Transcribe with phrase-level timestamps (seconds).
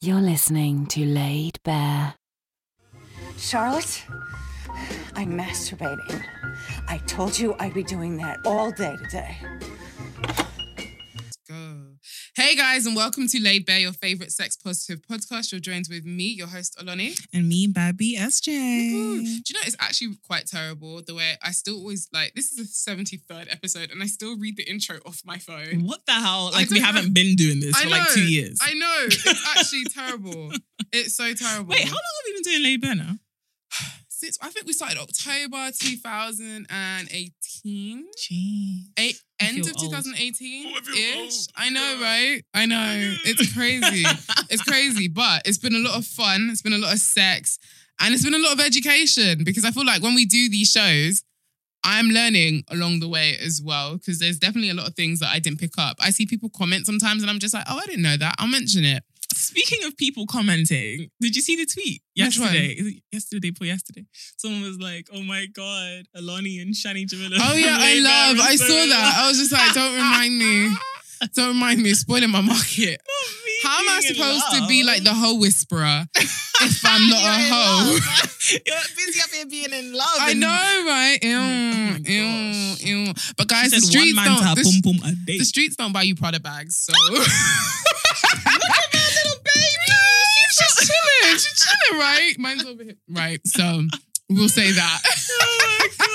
[0.00, 2.14] You're listening to Laid Bare.
[3.36, 4.04] Charlotte,
[5.16, 6.22] I'm masturbating.
[6.86, 9.36] I told you I'd be doing that all day today.
[12.38, 15.50] Hey guys, and welcome to Laid Bare, your favorite sex positive podcast.
[15.50, 17.18] You're joined with me, your host Oloni.
[17.34, 18.52] And me, Babby SJ.
[18.52, 22.58] Do you know it's actually quite terrible the way I still always like this is
[22.58, 25.82] the 73rd episode and I still read the intro off my phone.
[25.82, 26.50] What the hell?
[26.52, 28.60] Like, we don't haven't been doing this I for know, like two years.
[28.62, 29.06] I know.
[29.06, 30.52] It's actually terrible.
[30.92, 31.70] It's so terrible.
[31.70, 33.16] Wait, how long have we been doing Laid Bare now?
[34.18, 38.04] Since I think we started October 2018.
[38.16, 38.86] Gee.
[38.98, 41.46] Eight, end of 2018 Oh, I ish.
[41.54, 42.42] I know, right?
[42.52, 43.14] I know.
[43.24, 44.02] It's crazy.
[44.50, 46.48] it's crazy, but it's been a lot of fun.
[46.50, 47.60] It's been a lot of sex,
[48.00, 50.72] and it's been a lot of education because I feel like when we do these
[50.72, 51.22] shows,
[51.84, 55.30] I'm learning along the way as well because there's definitely a lot of things that
[55.30, 55.96] I didn't pick up.
[56.00, 58.34] I see people comment sometimes, and I'm just like, oh, I didn't know that.
[58.40, 59.04] I'll mention it.
[59.34, 62.68] Speaking of people commenting, did you see the tweet yesterday?
[62.72, 64.04] Is it yesterday, before yesterday.
[64.36, 68.38] Someone was like, "Oh my god, Alani and Shani Jamila." Oh yeah, I love.
[68.40, 69.14] I so saw that.
[69.18, 70.70] I was just like, don't remind me.
[71.34, 71.94] Don't remind me.
[71.94, 73.00] Spoiling my market.
[73.64, 77.98] How am I supposed to be like the hoe whisperer if I'm not a hoe?
[78.64, 80.06] You're busy up here being in love.
[80.20, 81.18] I know, right?
[81.20, 83.12] Ew, Oh ew, ew.
[83.36, 85.00] But guys, the streets one man to don't.
[85.02, 85.38] The, a day.
[85.38, 86.92] the streets don't buy you Prada bags, so.
[91.54, 91.76] Chilling.
[91.78, 92.38] She's chilling, right?
[92.38, 92.94] Mine's over here.
[93.08, 93.40] Right.
[93.46, 93.82] So
[94.28, 95.02] we'll say that.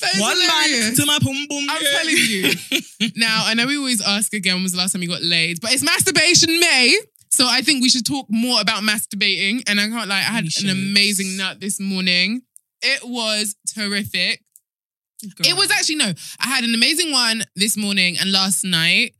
[0.00, 1.66] That is One man to my pum pum.
[1.70, 1.98] I'm yeah.
[1.98, 3.10] telling you.
[3.16, 5.60] Now, I know we always ask again when was the last time you got laid,
[5.60, 6.98] but it's masturbation May.
[7.30, 9.62] So I think we should talk more about masturbating.
[9.66, 12.42] And I can't like I had an amazing nut this morning.
[12.82, 14.42] It was terrific.
[15.22, 16.12] It was actually no.
[16.40, 19.14] I had an amazing one this morning and last night.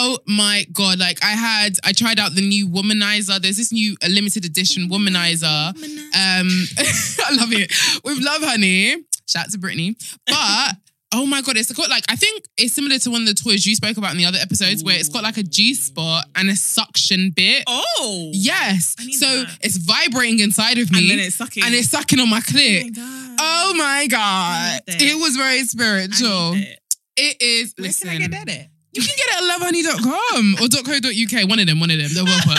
[0.00, 0.98] Oh my god!
[1.00, 3.40] Like I had, I tried out the new womanizer.
[3.40, 5.44] There's this new uh, limited edition womanizer.
[5.44, 5.76] Um,
[6.14, 7.72] I love it
[8.04, 9.02] with Lovehoney.
[9.26, 9.96] Shout out to Brittany.
[10.26, 10.76] But
[11.14, 13.66] oh my god, it's got like I think it's similar to one of the toys
[13.66, 16.48] you spoke about in the other episodes, where it's got like a G spot and
[16.48, 17.64] a suction bit.
[17.66, 18.30] Oh.
[18.32, 19.58] Yes, so that.
[19.62, 21.64] it's vibrating inside of me, And then it's sucking.
[21.64, 22.84] and it's sucking on my Oh clit.
[22.84, 23.36] my god.
[23.40, 26.54] Oh my god, it was very spiritual.
[26.54, 26.78] it.
[27.16, 27.74] It is.
[27.76, 28.66] Where listen, can I get that at?
[28.98, 31.48] You can get it at lovehoney.com or .co.uk.
[31.48, 32.08] One of them, one of them.
[32.12, 32.58] They're well put.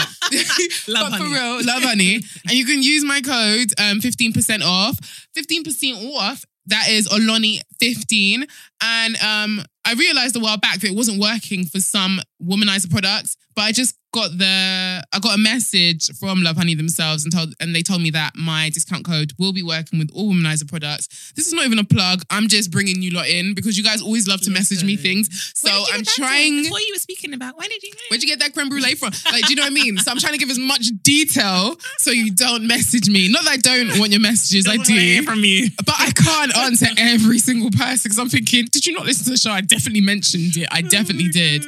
[0.88, 1.34] Love but for Honey.
[1.34, 2.16] real, love honey.
[2.48, 4.98] and you can use my code um 15% off.
[5.38, 6.46] 15% off.
[6.68, 8.50] That is Oloni15.
[8.82, 13.38] And um I realized a while back that it wasn't working for some womanizer products,
[13.56, 17.76] but I just got the I got a message from Lovehoney themselves and told and
[17.76, 21.32] they told me that my discount code will be working with all womanizer products.
[21.36, 22.24] This is not even a plug.
[22.30, 25.52] I'm just bringing you lot in because you guys always love to message me things.
[25.56, 27.58] So Where did you I'm trying what you were speaking about.
[27.58, 29.12] Where did you get Where'd you get that creme brulee from?
[29.32, 29.98] Like, do you know what I mean?
[29.98, 33.32] So I'm trying to give as much detail so you don't message me.
[33.32, 35.24] Not that I don't want your messages, I do.
[35.24, 35.70] from you.
[35.86, 39.32] But I can't answer every single person because I'm thinking, did you not listen to
[39.32, 39.52] the show?
[39.52, 40.68] I definitely mentioned it.
[40.72, 41.66] I definitely Oh did.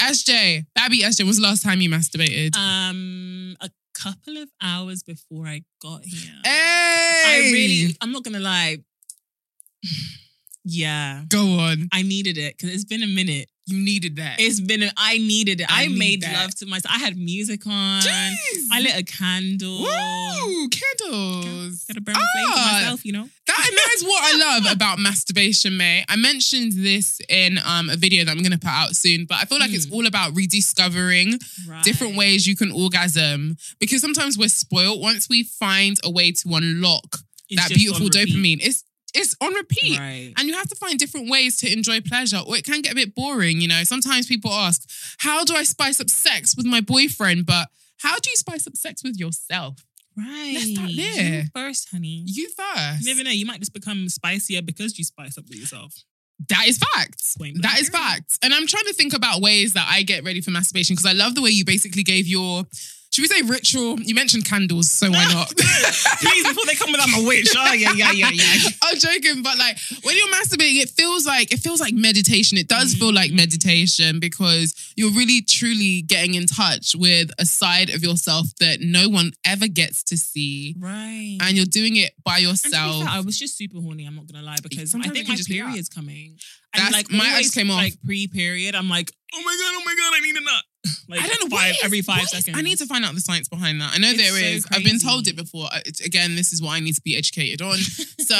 [0.00, 2.56] SJ, Babby SJ, was the last time you masturbated?
[2.56, 6.32] Um, a couple of hours before I got here.
[6.44, 7.24] hey!
[7.26, 8.78] I really, I'm not gonna lie.
[10.62, 11.88] Yeah, Go on.
[11.90, 13.48] I needed it because it's been a minute.
[13.66, 14.40] You needed that.
[14.40, 14.82] It's been.
[14.82, 15.66] A, I needed it.
[15.70, 16.32] I I, need made that.
[16.42, 16.92] love to myself.
[16.94, 18.02] I had music on.
[18.02, 18.64] Jeez.
[18.72, 19.78] I lit a candle.
[19.82, 20.68] Woo!
[20.68, 21.84] Candles.
[21.86, 22.72] Gotta burn the flame for Ah.
[22.80, 23.28] myself, you know.
[23.46, 26.04] That, and that is what I love about masturbation, May.
[26.08, 29.38] I mentioned this in um, a video that I'm going to put out soon, but
[29.38, 29.92] I feel like it's Mm.
[29.92, 31.38] all about rediscovering
[31.68, 31.82] Right.
[31.84, 35.00] different ways you can orgasm because sometimes we're spoiled.
[35.00, 38.84] Once we find a way to unlock It's that beautiful dopamine, it's
[39.14, 39.98] it's on repeat.
[39.98, 40.32] Right.
[40.36, 42.94] And you have to find different ways to enjoy pleasure, or it can get a
[42.94, 43.60] bit boring.
[43.60, 44.88] You know, sometimes people ask,
[45.18, 47.46] How do I spice up sex with my boyfriend?
[47.46, 49.76] But how do you spice up sex with yourself?
[50.16, 50.52] Right.
[50.54, 51.44] Let's start You there.
[51.54, 52.24] first, honey.
[52.26, 53.00] You first.
[53.02, 53.30] You never know.
[53.30, 55.94] You might just become spicier because you spice up with yourself.
[56.48, 57.34] That is facts.
[57.38, 58.06] That is That blank is period.
[58.08, 58.38] facts.
[58.42, 61.12] And I'm trying to think about ways that I get ready for masturbation because I
[61.12, 62.64] love the way you basically gave your,
[63.10, 64.00] should we say ritual?
[64.00, 65.48] You mentioned candles, so why not?
[65.56, 67.48] Please, before they come with I'm a witch.
[67.56, 68.68] Oh yeah, yeah, yeah, yeah.
[68.84, 72.56] I'm joking, but like when you're masturbating, it feels like it feels like meditation.
[72.56, 73.36] It does feel like mm.
[73.36, 79.08] meditation because you're really truly getting in touch with a side of yourself that no
[79.08, 80.76] one ever gets to see.
[80.78, 81.38] Right.
[81.40, 83.02] And you're doing it by And to be yourself.
[83.02, 84.06] fair, I was just super horny.
[84.06, 85.66] I'm not gonna lie because Sometimes I think my just be up.
[85.66, 86.38] period's coming.
[86.72, 87.78] That's- and like mine always, came off.
[87.78, 90.64] Like pre-period, I'm like, oh my god, oh my god, I need a nut.
[91.08, 92.56] Like I don't know five is- every five what is- seconds.
[92.56, 93.92] I need to find out the science behind that.
[93.94, 94.66] I know It's there so is.
[94.70, 95.68] I've been told it before.
[95.84, 97.76] It's, again, this is what I need to be educated on.
[98.18, 98.36] so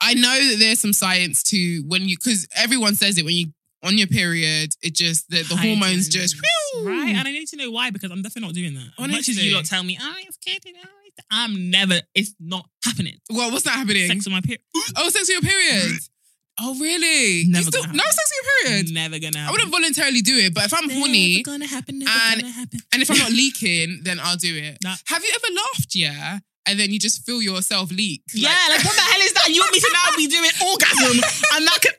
[0.00, 3.46] I know that there's some science to when you because everyone says it when you
[3.82, 6.86] on your period, it just the, the hormones just whew.
[6.88, 7.14] right.
[7.16, 8.88] And I need to know why because I'm definitely not doing that.
[9.02, 9.48] As much as Honestly.
[9.48, 12.00] you lot tell me, oh, it's you know, ah, I'm never.
[12.14, 13.16] It's not happening.
[13.30, 14.06] Well, what's not happening?
[14.06, 14.60] Sex on my period.
[14.96, 15.98] Oh, sex on your period.
[16.60, 17.42] oh, really?
[17.42, 18.46] You Never still, gonna no sex on your
[18.76, 18.94] period.
[18.94, 19.38] Never gonna.
[19.38, 19.48] Happen.
[19.48, 21.98] I wouldn't voluntarily do it, but if I'm horny Never gonna happen.
[21.98, 22.80] Never and- gonna happen.
[22.92, 24.78] and if I'm not leaking, then I'll do it.
[24.82, 24.96] Nah.
[25.06, 25.94] Have you ever laughed?
[25.94, 28.22] Yeah, and then you just feel yourself leak.
[28.34, 29.48] Yeah, like what the hell is that?
[29.48, 31.16] You want me to now be doing orgasm
[31.56, 31.94] and that could.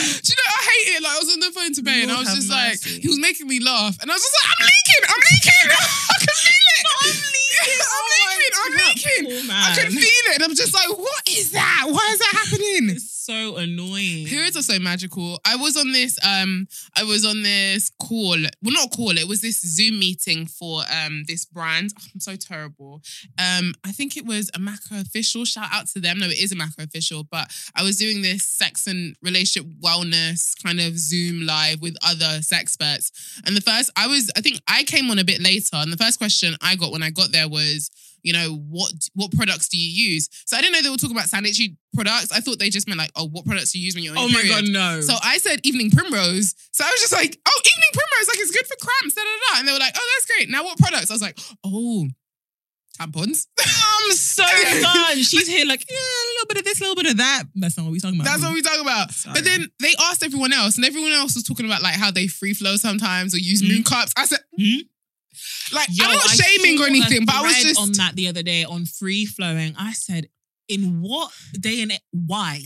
[0.00, 1.02] Do you know I hate it?
[1.02, 2.90] Like I was on the phone to Ben, and I was just mercy.
[2.94, 5.66] like, he was making me laugh, and I was just like, I'm leaking, I'm leaking,
[14.70, 15.40] So magical.
[15.44, 18.36] I was on this, um, I was on this call.
[18.62, 19.18] Well, not call.
[19.18, 21.92] It was this Zoom meeting for um this brand.
[21.98, 23.02] Oh, I'm so terrible.
[23.38, 25.44] Um, I think it was a Macro official.
[25.44, 26.18] Shout out to them.
[26.18, 27.24] No, it is a Macro official.
[27.24, 32.40] But I was doing this sex and relationship wellness kind of Zoom live with other
[32.40, 33.40] sex experts.
[33.44, 35.96] And the first, I was, I think I came on a bit later, and the
[35.96, 37.90] first question I got when I got there was,
[38.22, 40.28] you know, what what products do you use?
[40.46, 42.32] So I didn't know they were talking about sanitary products.
[42.32, 44.28] I thought they just meant like, oh, what products do you use when you're Oh
[44.28, 44.48] my period?
[44.48, 45.00] god, no.
[45.00, 46.54] So I said evening primrose.
[46.72, 49.54] So I was just like, oh, evening primrose, like it's good for cramps, da da
[49.54, 49.58] da.
[49.60, 50.48] And they were like, oh, that's great.
[50.48, 51.10] Now what products?
[51.10, 52.06] I was like, oh,
[52.98, 53.46] tampons.
[53.58, 54.44] I'm so
[54.82, 55.16] done.
[55.22, 57.44] She's here like, yeah, a little bit of this, a little bit of that.
[57.54, 58.30] That's not what we're talking about.
[58.30, 59.10] That's what we're talking about.
[59.12, 59.34] Sorry.
[59.34, 62.26] But then they asked everyone else, and everyone else was talking about like how they
[62.26, 63.68] free flow sometimes or use Mm.
[63.68, 64.12] moon cups.
[64.16, 64.78] I said, Hmm?
[65.72, 68.28] Like Yo, I'm not I shaming or anything, but I was just on that the
[68.28, 69.74] other day on free flowing.
[69.78, 70.28] I said,
[70.68, 72.62] in what day and why?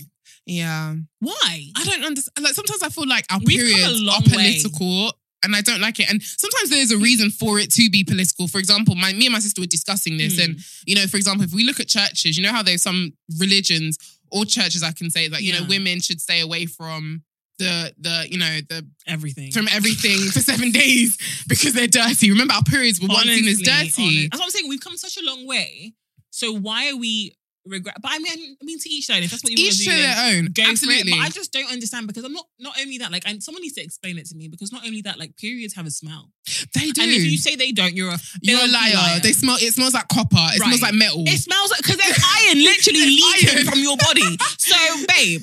[0.47, 0.95] yeah.
[1.21, 1.71] Why?
[1.77, 2.45] I don't understand.
[2.45, 4.29] Like sometimes I feel like our We've periods are way.
[4.29, 5.13] political.
[5.43, 6.11] And I don't like it.
[6.11, 8.49] And sometimes there's a reason for it to be political.
[8.49, 10.37] For example, my me and my sister were discussing this.
[10.37, 10.43] Hmm.
[10.43, 13.13] And, you know, for example, if we look at churches, you know how there's some
[13.39, 13.99] religions
[14.31, 17.23] or churches I can say, that, you know, women should stay away from
[17.59, 19.53] the the, you know, the Everything.
[19.53, 21.17] from everything for seven days
[21.49, 22.31] because they're dirty.
[22.31, 24.03] Remember, our periods were once seen as Honestly, dirty.
[24.03, 24.69] honest- That's what I'm saying.
[24.69, 25.95] We've come such a long way.
[26.31, 27.37] So why are we
[27.67, 27.95] regret?
[28.03, 29.23] But I mean, I mean to each their own.
[29.23, 30.49] If that's what you want to Each do, their own.
[30.53, 30.63] go.
[30.65, 31.13] Absolutely.
[31.13, 32.45] But I just don't understand because I'm not.
[32.59, 35.03] Not only that, like, and someone needs to explain it to me because not only
[35.03, 36.31] that, like, periods have a smell.
[36.75, 37.03] they do.
[37.03, 39.21] And if you say they don't, you're a You're a filthy liar.
[39.21, 39.57] They smell.
[39.61, 40.37] It smells like copper.
[40.55, 41.23] It smells like metal.
[41.27, 42.19] It smells like because there's
[42.49, 43.67] iron literally leaking Iron.
[43.67, 44.37] from your body.
[44.59, 45.41] So, babe,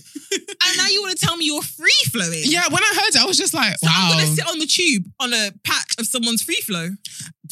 [0.67, 2.41] and now you want to tell me you're free flowing?
[2.45, 2.63] yeah.
[2.69, 4.09] When I heard it, I was just like, So wow.
[4.11, 6.89] I'm gonna sit on the tube on a patch of someone's free flow.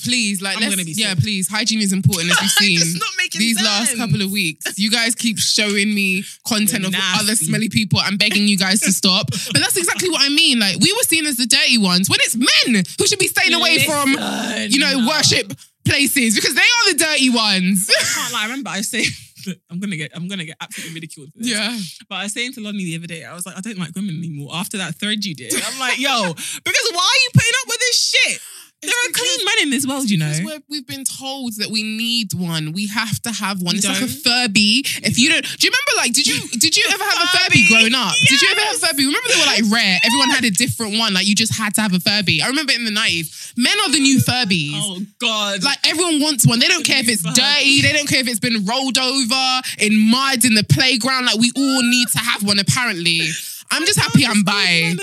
[0.03, 1.19] please, like, I'm let's, gonna be yeah, sick.
[1.23, 1.47] please.
[1.49, 2.77] Hygiene is important, as we've seen.
[2.79, 3.67] It's not making these sense.
[3.67, 4.77] last couple of weeks.
[4.79, 7.45] You guys keep showing me content You're of other nasty.
[7.47, 7.99] smelly people.
[8.01, 9.27] I'm begging you guys to stop.
[9.51, 10.59] But that's exactly what I mean.
[10.59, 13.53] Like we were seen as the dirty ones when it's men who should be staying
[13.53, 15.07] away from, Listen, you know, no.
[15.07, 15.53] worship
[15.85, 17.89] places because they are the dirty ones.
[17.89, 18.39] I can't lie.
[18.41, 19.03] I remember I say
[19.69, 21.49] I'm gonna get I'm gonna get absolutely ridiculed for this.
[21.49, 21.77] yeah.
[22.07, 23.95] But I was saying to Lonnie the other day, I was like, I don't like
[23.95, 24.49] women anymore.
[24.53, 26.33] After that thread you did, I'm like, yo,
[26.63, 28.41] because why are you putting up with this shit?
[28.81, 30.31] There are clean men in this world, you know.
[30.69, 32.71] We've been told that we need one.
[32.71, 33.75] We have to have one.
[33.75, 34.09] You it's like a don't?
[34.47, 34.83] Furby.
[35.03, 35.93] If you don't, do you remember?
[35.97, 38.13] Like, did you did you ever have a Furby Furby, growing up?
[38.29, 39.05] Did you ever have a Furby?
[39.05, 39.99] Remember they were like rare.
[40.05, 41.13] Everyone had a different one.
[41.13, 42.41] Like you just had to have a Furby.
[42.41, 44.79] I remember in the nineties, men are the new Furbies.
[44.79, 45.61] Oh God.
[45.63, 46.59] Like everyone wants one.
[46.59, 47.81] They don't care if it's dirty.
[47.81, 51.25] They don't care if it's been rolled over in mud in the playground.
[51.25, 52.59] Like we all need to have one.
[52.59, 53.27] Apparently,
[53.71, 54.95] I'm just happy I'm by.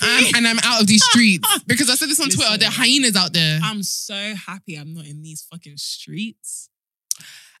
[0.00, 2.50] I'm, and I'm out of these streets because I said this on Twitter.
[2.50, 2.60] Listen.
[2.60, 3.60] There are hyenas out there.
[3.62, 6.70] I'm so happy I'm not in these fucking streets.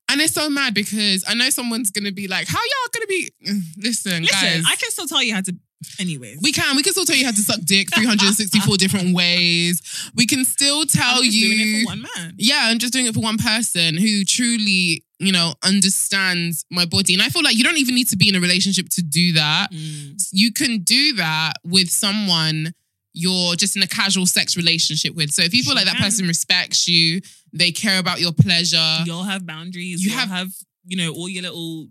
[0.08, 3.30] And it's so mad because I know someone's gonna be like, "How y'all gonna be?"
[3.44, 5.56] Mm, listen, Listen, guys, I can still tell you how to.
[6.00, 6.76] Anyways, we can.
[6.76, 9.82] We can still tell you how to suck dick 364 different ways.
[10.14, 11.56] We can still tell I'm just you.
[11.56, 12.34] doing it for one man.
[12.38, 17.14] yeah, I'm just doing it for one person who truly, you know, understands my body.
[17.14, 19.32] And I feel like you don't even need to be in a relationship to do
[19.34, 19.68] that.
[19.72, 20.22] Mm.
[20.32, 22.72] You can do that with someone
[23.12, 25.30] you're just in a casual sex relationship with.
[25.30, 28.98] So if you feel like that person respects you, they care about your pleasure.
[29.04, 30.04] You'll have boundaries.
[30.04, 30.48] You have, have,
[30.84, 31.88] you know, all your little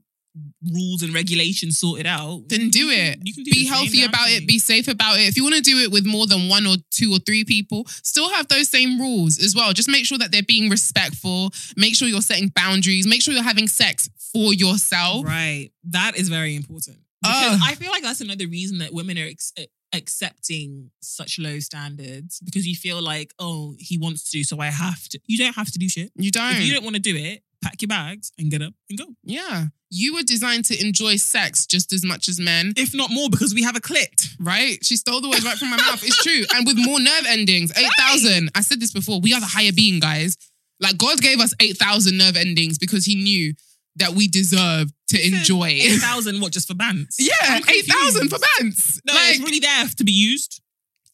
[0.71, 2.43] rules and regulations sorted out.
[2.49, 3.19] then do You can- it.
[3.23, 4.47] You can do be healthy about it.
[4.47, 5.27] Be safe about it.
[5.27, 7.85] If you want to do it with more than one or two or three people,
[8.03, 9.71] still have those same rules as well.
[9.73, 11.51] Just make sure that they're being respectful.
[11.77, 13.07] Make sure you're setting boundaries.
[13.07, 15.25] Make sure you're having sex for yourself.
[15.25, 15.69] Right.
[15.85, 16.97] That is very important.
[17.21, 17.61] Because Ugh.
[17.63, 22.39] I feel like that's another reason that women are ex- eh, accepting such low standards
[22.43, 25.19] because you feel like, oh, he wants to, so I have to.
[25.25, 26.11] You don't have to do shit.
[26.15, 26.55] You don't.
[26.57, 29.05] If you don't want to do it, pack your bags and get up and go.
[29.23, 29.65] yeah.
[29.91, 32.73] You were designed to enjoy sex just as much as men.
[32.75, 34.35] If not more, because we have a clit.
[34.39, 34.77] Right?
[34.83, 36.03] She stole the words right from my mouth.
[36.03, 36.43] It's true.
[36.53, 38.49] And with more nerve endings, 8,000.
[38.55, 39.21] I said this before.
[39.21, 40.35] We are the higher being, guys.
[40.81, 43.53] Like, God gave us 8,000 nerve endings because He knew
[43.97, 45.67] that we deserve to enjoy.
[45.67, 47.15] Eight thousand, what just for bands?
[47.17, 49.01] yeah, eight thousand for bands.
[49.07, 50.61] No, like, it's really there to be used.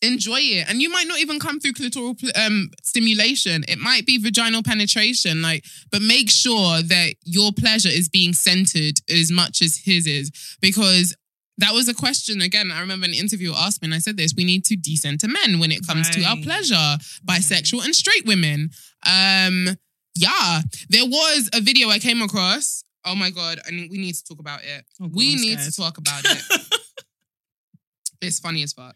[0.01, 0.69] Enjoy it.
[0.69, 3.63] And you might not even come through clitoral um, stimulation.
[3.67, 5.41] It might be vaginal penetration.
[5.41, 10.31] Like, but make sure that your pleasure is being centered as much as his is,
[10.61, 11.15] because
[11.57, 12.41] that was a question.
[12.41, 15.27] Again, I remember an interview asked me, and I said this: we need to decenter
[15.27, 16.43] men when it comes to our Right.
[16.43, 18.71] pleasure, bisexual and straight women.
[19.05, 19.69] Um,
[20.15, 22.83] yeah, there was a video I came across.
[23.05, 24.85] Oh my god, I need, we need to talk about it.
[24.99, 26.41] Oh God, we I'm need to talk about it.
[28.21, 28.95] it's funny as fuck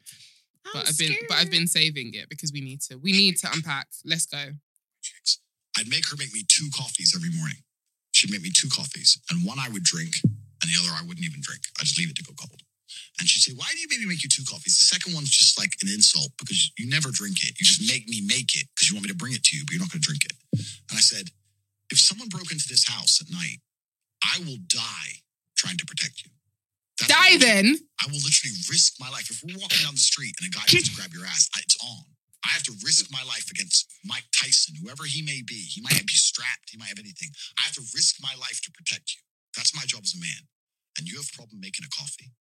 [0.73, 2.97] but I've been but I've been saving it because we need to.
[2.97, 3.87] We need to unpack.
[4.03, 4.37] Let's go.
[5.77, 7.57] I'd make her make me two coffees every morning.
[8.11, 11.25] She'd make me two coffees, and one I would drink, and the other I wouldn't
[11.25, 11.63] even drink.
[11.79, 12.61] I just leave it to go cold.
[13.19, 15.29] And she'd say, "Why do you make me make you two coffees?" The second one's
[15.29, 17.59] just like an insult because you never drink it.
[17.59, 19.65] You just make me make it because you want me to bring it to you,
[19.65, 20.33] but you're not going to drink it.
[20.89, 21.31] And I said,
[21.91, 23.59] "If someone broke into this house at night,
[24.23, 25.23] I will die
[25.55, 26.31] trying to protect you."
[26.99, 27.65] That's Die what- then.
[28.01, 29.29] I will literally risk my life.
[29.29, 31.77] If we're walking down the street and a guy wants to grab your ass, it's
[31.83, 32.05] on.
[32.45, 35.57] I have to risk my life against Mike Tyson, whoever he may be.
[35.65, 37.33] He might be strapped, he might have anything.
[37.57, 39.21] I have to risk my life to protect you.
[39.57, 40.45] That's my job as a man.
[40.97, 42.31] And you have a problem making a coffee.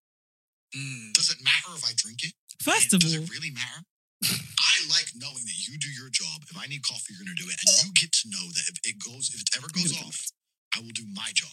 [0.76, 1.12] Hmm.
[1.16, 2.34] Does it matter if I drink it?
[2.62, 3.82] First Man, of does it really matter?
[4.24, 6.44] I like knowing that you do your job.
[6.50, 8.64] If I need coffee, you're going to do it, and you get to know that
[8.72, 10.30] if it goes, if it ever goes off,
[10.76, 11.52] I will do my job.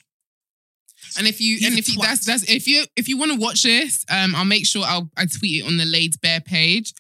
[1.18, 2.04] And if you He's and if you twat.
[2.04, 5.10] that's that's if you if you want to watch this, um, I'll make sure I'll
[5.18, 6.94] I tweet it on the Laid Bare page.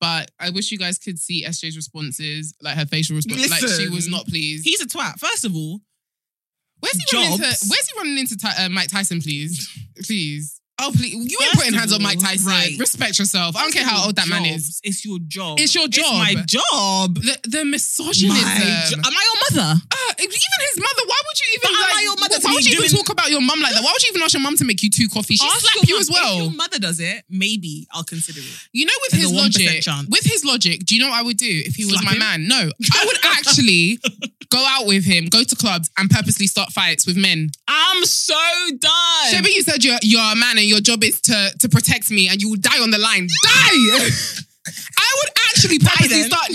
[0.00, 3.48] But I wish you guys could see SJ's responses, like her facial response.
[3.48, 4.64] Like she was not pleased.
[4.64, 5.18] he's a twat.
[5.20, 5.80] First of all,
[6.80, 7.44] Where's he running into?
[7.44, 9.20] Where's he running into uh, Mike Tyson?
[9.20, 9.68] Please,
[10.04, 10.60] please.
[10.84, 12.48] Oh please, you ain't First putting hands on Mike all, Tyson.
[12.48, 12.74] right.
[12.78, 13.54] Respect yourself.
[13.56, 14.80] I don't care how old that man is.
[14.82, 15.60] It's your job.
[15.60, 16.12] It's your job.
[16.14, 17.14] my job.
[17.14, 18.34] The the My misogynism.
[18.34, 19.80] jo- Am I your mother?
[19.90, 21.02] Uh, even his mother.
[21.06, 21.60] Why would you even?
[21.62, 23.30] But am like, I your mother to Why be would you even doing- talk about
[23.30, 23.82] your mum like that?
[23.84, 25.38] Why would you even ask your mum to make you two coffees?
[25.38, 26.36] She Ask slapped your you as mum- If well.
[26.42, 28.68] your mother does it, maybe I'll consider it.
[28.72, 30.08] You know, with There's his a 1% logic, chance.
[30.10, 32.12] with his logic, do you know what I would do if he was Slap my
[32.12, 32.18] him?
[32.18, 32.48] man?
[32.48, 32.58] No,
[32.94, 33.98] I would actually
[34.50, 37.50] go out with him, go to clubs, and purposely start fights with men.
[37.72, 38.34] I'm so
[38.78, 39.30] done.
[39.30, 42.28] Sheba, you said you're you're a man and your job is to to protect me,
[42.28, 43.26] and you will die on the line.
[43.44, 44.10] Die!
[44.98, 46.50] I would actually purposely start.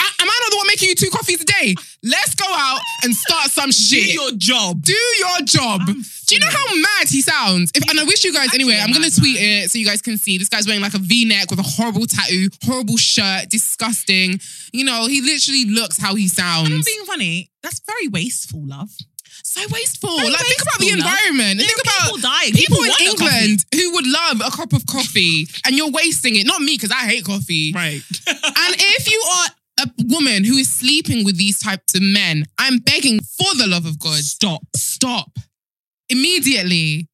[0.00, 1.74] I- Am I not the one making you two coffees a day?
[2.02, 4.04] Let's go out and start some shit.
[4.06, 4.82] Do your job.
[4.82, 5.82] Do your job.
[5.86, 7.70] I'm Do you know how mad he sounds?
[7.74, 8.80] If, and I wish you guys Actually anyway.
[8.82, 9.64] I'm gonna tweet man.
[9.64, 10.36] it so you guys can see.
[10.38, 14.40] This guy's wearing like a V-neck with a horrible tattoo, horrible shirt, disgusting.
[14.72, 16.70] You know, he literally looks how he sounds.
[16.70, 17.50] I'm being funny.
[17.62, 18.90] That's very wasteful, love.
[19.56, 20.16] So wasteful.
[20.18, 21.58] Very like think about the wasteful, environment.
[21.58, 22.52] There think about people dying.
[22.52, 23.44] people, People in want a coffee.
[23.44, 26.46] England who would love a cup of coffee, and you're wasting it.
[26.46, 27.72] Not me because I hate coffee.
[27.74, 28.02] Right.
[28.58, 29.46] And if you are
[29.86, 33.84] a woman who is sleeping with these types of men, I'm begging for the love
[33.86, 34.62] of God, Stop.
[34.74, 35.30] stop
[36.08, 37.08] immediately.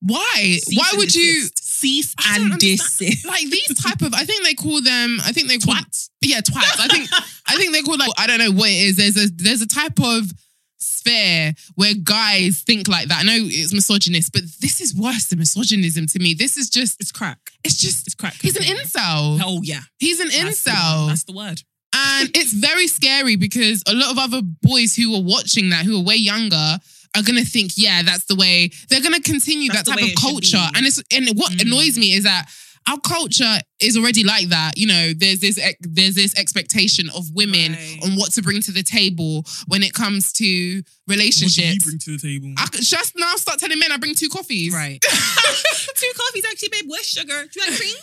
[0.00, 0.58] Why?
[0.64, 1.46] Cease Why would you?
[1.54, 3.26] cease and desist?
[3.26, 5.18] Like these type of, I think they call them.
[5.24, 6.08] I think they call Twats.
[6.22, 6.78] Yeah, twats.
[6.80, 7.08] I think
[7.46, 8.96] I think they call like I don't know what it is.
[8.96, 10.32] There's a there's a type of
[10.82, 13.20] sphere where guys think like that.
[13.20, 16.34] I know it's misogynist, but this is worse than misogynism to me.
[16.34, 17.38] This is just It's crack.
[17.64, 18.34] it's just It's crack.
[18.40, 19.40] he's an incel.
[19.44, 19.80] Oh yeah.
[19.98, 20.70] He's an That's the
[21.08, 21.62] That's the word.
[21.94, 25.98] And it's very scary because a lot of other boys who are watching that, who
[26.00, 26.78] are way younger,
[27.14, 28.70] are gonna think, yeah, that's the way.
[28.88, 30.66] They're gonna continue That's that type of culture.
[30.74, 31.62] And it's and what Mm.
[31.62, 32.48] annoys me is that
[32.88, 34.76] our culture is already like that.
[34.76, 37.98] You know, there's this there's this expectation of women Right.
[38.04, 41.84] on what to bring to the table when it comes to relationships.
[41.84, 42.54] What bring to the table?
[42.58, 44.72] I could just now start telling men I bring two coffees.
[44.72, 45.00] Right.
[45.94, 46.84] Two coffees, actually, babe.
[46.88, 47.44] Where's sugar?
[47.52, 47.94] Do you like cream?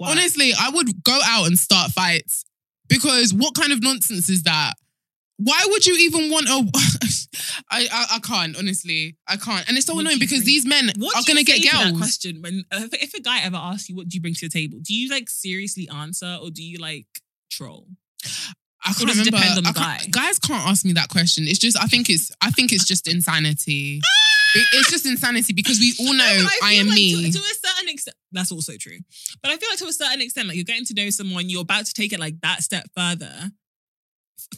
[0.00, 2.44] Honestly, I would go out and start fights
[2.88, 4.74] because what kind of nonsense is that?
[5.38, 6.70] Why would you even want a?
[7.70, 9.16] I, I I can't honestly.
[9.26, 11.60] I can't, and it's so What annoying because bring- these men What are gonna get
[11.62, 11.98] to that girls.
[11.98, 14.46] question when uh, if, if a guy ever asks you what do you bring to
[14.48, 17.06] the table, do you like seriously answer or do you like
[17.50, 17.88] troll?
[18.86, 19.30] I can't remember.
[19.30, 20.22] depend on the I can't- guy?
[20.26, 21.44] Guys can't ask me that question.
[21.48, 24.00] It's just I think it's I think it's just insanity.
[24.56, 27.24] It- it's just insanity because we all know No, but I, am like me.
[27.24, 28.98] To, to a certain extent, that's also true.
[29.42, 31.62] But I feel like to a certain extent, like you're getting to know someone, you're
[31.62, 33.50] about to take it like that step further.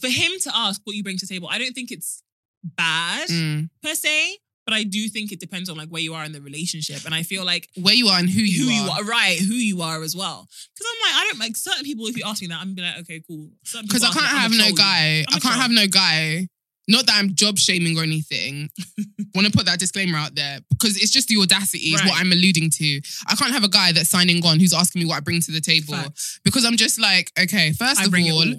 [0.01, 2.23] For him to ask what you bring to the table, I don't think it's
[2.63, 3.69] bad Mm.
[3.83, 6.41] per se, but I do think it depends on like where you are in the
[6.41, 7.05] relationship.
[7.05, 8.75] And I feel like Where you are and who you who are.
[8.85, 9.39] you are, right?
[9.39, 10.49] Who you are as well.
[10.75, 12.07] Because I'm like, I don't like certain people.
[12.07, 13.51] If you ask me that, I'm gonna be like, okay, cool.
[13.83, 14.77] Because I can't have no I'm a troll you.
[14.77, 15.21] guy.
[15.21, 15.55] I can't troll.
[15.55, 16.49] have no guy.
[16.89, 18.71] Not that I'm job shaming or anything.
[19.35, 22.11] Want to put that disclaimer out there because it's just the audacity is Right.
[22.11, 23.01] what I'm alluding to.
[23.27, 25.51] I can't have a guy that's signing on who's asking me what I bring to
[25.53, 25.97] the table
[26.45, 28.55] because I'm just like, okay, first I of bring it all, all.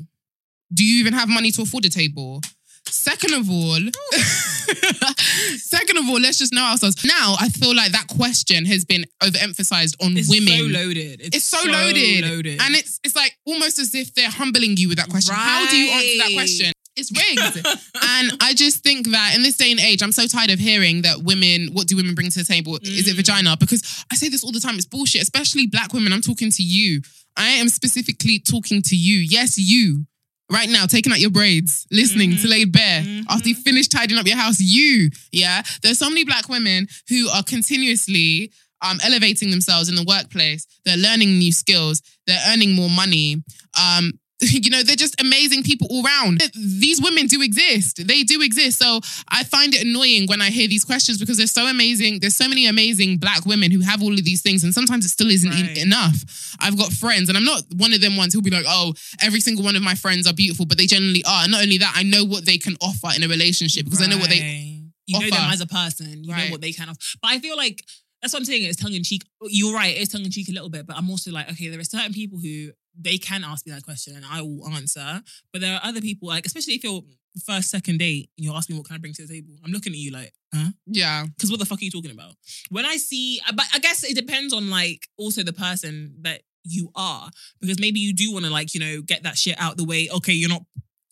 [0.73, 2.41] Do you even have money to afford a table?
[2.89, 3.79] Second of all,
[5.57, 7.03] second of all, let's just know ourselves.
[7.05, 10.17] Now, I feel like that question has been overemphasized on women.
[10.19, 10.47] It's women.
[10.57, 11.21] so loaded.
[11.21, 12.25] It's, It's so, loaded.
[12.25, 12.61] loaded.
[12.61, 15.35] And it's it's like almost as if they're humbling you with that question.
[15.35, 16.71] How do you answer that question?
[16.95, 17.57] It's rigged.
[18.01, 21.03] and I just think that in this day and age, I'm so tired of hearing
[21.03, 22.77] that women, what do women bring to the table?
[22.81, 23.17] Is it Mm.
[23.17, 23.57] vagina?
[23.59, 26.11] Because I say this all the time, it's bullshit, especially black women.
[26.11, 27.01] I'm talking to you.
[27.35, 29.17] I am specifically talking to you.
[29.19, 30.05] Yes, you.
[30.49, 32.41] Right now, taking out your braids, listening Mm-hmm.
[32.41, 34.59] to Laid Bare after you finish tidying up your house.
[34.61, 35.61] You, yeah.
[35.83, 38.51] There's so many black women who are continuously
[38.81, 40.65] um, elevating themselves in the workplace.
[40.85, 42.01] They're learning new skills.
[42.27, 43.43] They're earning more money.
[43.77, 46.41] Um, you know, they're just amazing people all around.
[46.55, 48.05] These women do exist.
[48.07, 48.77] They do exist.
[48.77, 52.19] So I find it annoying when I hear these questions because they're so amazing.
[52.19, 55.09] There's so many amazing black women who have all of these things, and sometimes it
[55.09, 55.77] still isn't Right.
[55.77, 56.55] enough.
[56.59, 59.41] I've got friends, and I'm not one of them ones who'll be like, oh, every
[59.41, 61.43] single one of my friends are beautiful, but they generally are.
[61.43, 64.05] And not only that, I know what they can offer in a relationship because I
[64.07, 64.73] know what they Right.
[65.07, 66.23] You know them as a person.
[66.25, 66.45] You Right.
[66.45, 66.97] know what they kind of.
[67.21, 67.81] But I feel like
[68.21, 68.63] that's what I'm saying.
[68.65, 69.23] It's tongue in cheek.
[69.47, 69.95] You're right.
[69.95, 70.85] It's tongue in cheek a little bit.
[70.85, 73.83] But I'm also like, okay, there are certain people who they can ask me that
[73.83, 75.21] question and I will answer.
[75.51, 77.01] But there are other people, like especially if you're
[77.45, 79.53] first, second date, you're asking me what can I bring to the table.
[79.63, 80.69] I'm looking at you like, huh?
[80.85, 81.25] yeah.
[81.25, 82.33] Because what the fuck are you talking about?
[82.69, 86.91] When I see, but I guess it depends on like also the person that you
[86.95, 87.29] are.
[87.61, 90.09] Because maybe you do want to like, you know, get that shit out the way.
[90.11, 90.63] Okay, you're not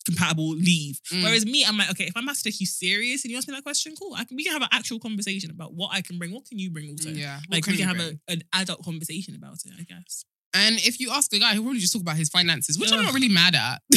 [0.04, 1.00] compatible, leave.
[1.12, 1.24] Mm.
[1.24, 3.48] Whereas me, I'm like, okay, if I'm about to take you serious and you ask
[3.48, 4.14] me that question, cool.
[4.14, 6.32] I can, we can have an actual conversation about what I can bring.
[6.32, 7.10] What can you bring also?
[7.10, 7.40] Yeah.
[7.50, 10.24] Like can we can have a, an adult conversation about it, I guess.
[10.54, 13.02] And if you ask a guy, he'll probably just talk about his finances, which I'm
[13.04, 13.82] not really mad at.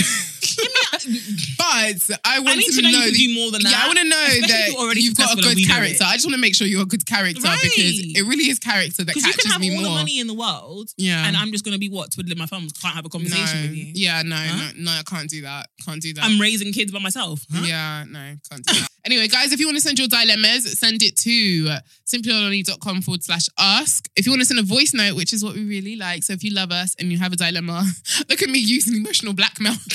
[1.57, 3.71] but I want I to, to know, know you can that- do more than that.
[3.71, 6.03] Yeah, I want to know Especially that you've got a good character.
[6.05, 7.59] I just want to make sure you're a good character Right.
[7.61, 9.89] because it really is character that catches Because you can have all more.
[9.89, 11.25] the money in the world, yeah.
[11.27, 12.73] and I'm just gonna be what twiddling my thumbs.
[12.73, 13.91] Can't have a no, conversation with you.
[13.95, 14.71] yeah, no, Huh?
[14.75, 15.69] no, no, I can't do that.
[15.85, 16.25] Can't do that.
[16.25, 17.45] I'm raising kids by myself.
[17.51, 17.63] Huh?
[17.65, 18.89] Yeah, no, can't do that.
[19.05, 23.47] Anyway, guys, if you want to send your dilemmas, send it to simplyoloni.com forward slash
[23.57, 24.09] ask.
[24.15, 26.23] If you want to send a voice note, which is what we really like.
[26.23, 27.83] So if you love us and you have a dilemma,
[28.29, 29.73] look at me using emotional blackmail.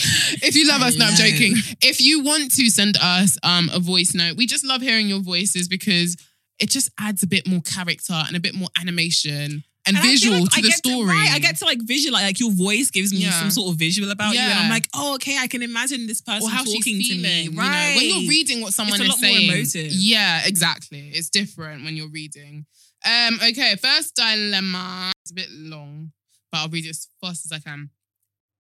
[0.42, 1.54] if you love us, no, I'm joking.
[1.82, 5.20] If you want to send us um, a voice note, we just love hearing your
[5.20, 6.16] voices because
[6.58, 10.40] it just adds a bit more character and a bit more animation and, And visual
[10.40, 11.06] like to I the get story.
[11.06, 13.38] right, I get to like visualize, like your voice gives me Yeah.
[13.38, 16.20] some sort of visual about you, and I'm like, oh, okay, I can imagine this
[16.20, 17.42] person or how she's talking to me.
[17.42, 17.94] You know, Right?
[17.96, 19.92] when you're reading what someone a is lot more saying, emotive.
[19.92, 21.10] yeah, exactly.
[21.14, 22.66] It's different when you're reading.
[23.04, 25.12] Um, okay, first dilemma.
[25.22, 26.12] It's a bit long,
[26.50, 27.90] but I'll read it as fast as I can.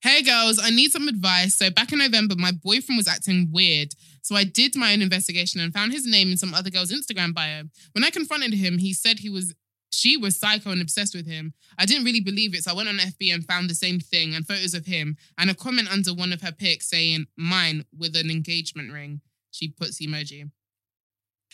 [0.02, 1.54] Hey girls, I need some advice.
[1.54, 3.94] So back in November, my boyfriend was acting weird.
[4.20, 7.32] So I did my own investigation and found his name in some other girl's Instagram
[7.32, 7.62] bio.
[7.92, 9.54] When I confronted him, he said he was
[9.94, 11.54] she was psycho and obsessed with him.
[11.78, 14.34] I didn't really believe it, so I went on FB and found the same thing
[14.34, 18.16] and photos of him and a comment under one of her pics saying mine with
[18.16, 19.20] an engagement ring.
[19.50, 20.50] She puts emoji.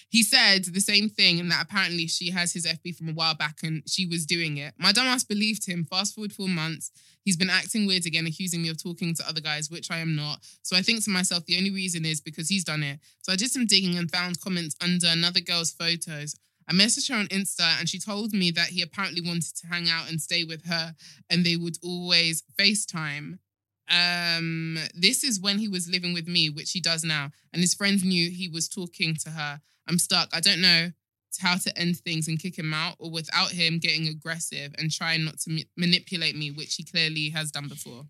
[0.09, 3.35] He said the same thing and that apparently she has his FB from a while
[3.35, 4.75] back and she was doing it.
[4.79, 5.85] My dumbass believed him.
[5.85, 6.91] Fast forward four months,
[7.25, 10.17] he's been acting weird again, accusing me of talking to other guys, which I am
[10.17, 10.39] not.
[10.63, 12.99] So I think to myself, the only reason is because he's done it.
[13.23, 16.35] So I did some digging and found comments under another girl's photos.
[16.71, 19.89] I messaged her on Insta and she told me that he apparently wanted to hang
[19.91, 20.95] out and stay with her
[21.29, 23.39] and they would always FaceTime.
[23.91, 27.75] Um, this is when he was living with me, which he does now, and his
[27.75, 29.61] friends knew he was talking to her.
[29.89, 30.29] I'm stuck.
[30.33, 30.93] I don't know
[31.41, 35.25] how to end things and kick him out, or without him getting aggressive and trying
[35.25, 38.05] not to ma- manipulate me, which he clearly has done before.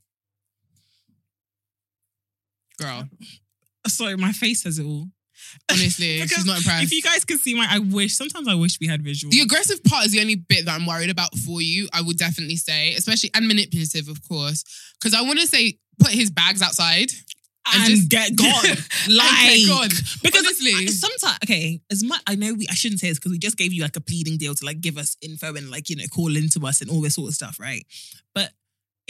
[2.78, 3.08] Girl,
[3.86, 5.08] Sorry, my face says it all.
[5.70, 6.84] honestly, she's not impressed.
[6.84, 8.14] If you guys can see my, I wish.
[8.16, 9.30] Sometimes I wish we had visuals.
[9.30, 11.88] The aggressive part is the only bit that I'm worried about for you.
[11.92, 14.64] I would definitely say, especially and manipulative, of course,
[15.00, 17.10] because I want to say put his bags outside
[17.72, 18.48] and, just- get gone.
[18.64, 19.88] And like, get gone.
[20.22, 20.86] because Honestly.
[20.88, 23.72] sometimes, okay, as much I know, we I shouldn't say this because we just gave
[23.72, 26.34] you like a pleading deal to like give us info and like you know call
[26.36, 27.84] into us and all this sort of stuff, right?
[28.34, 28.50] But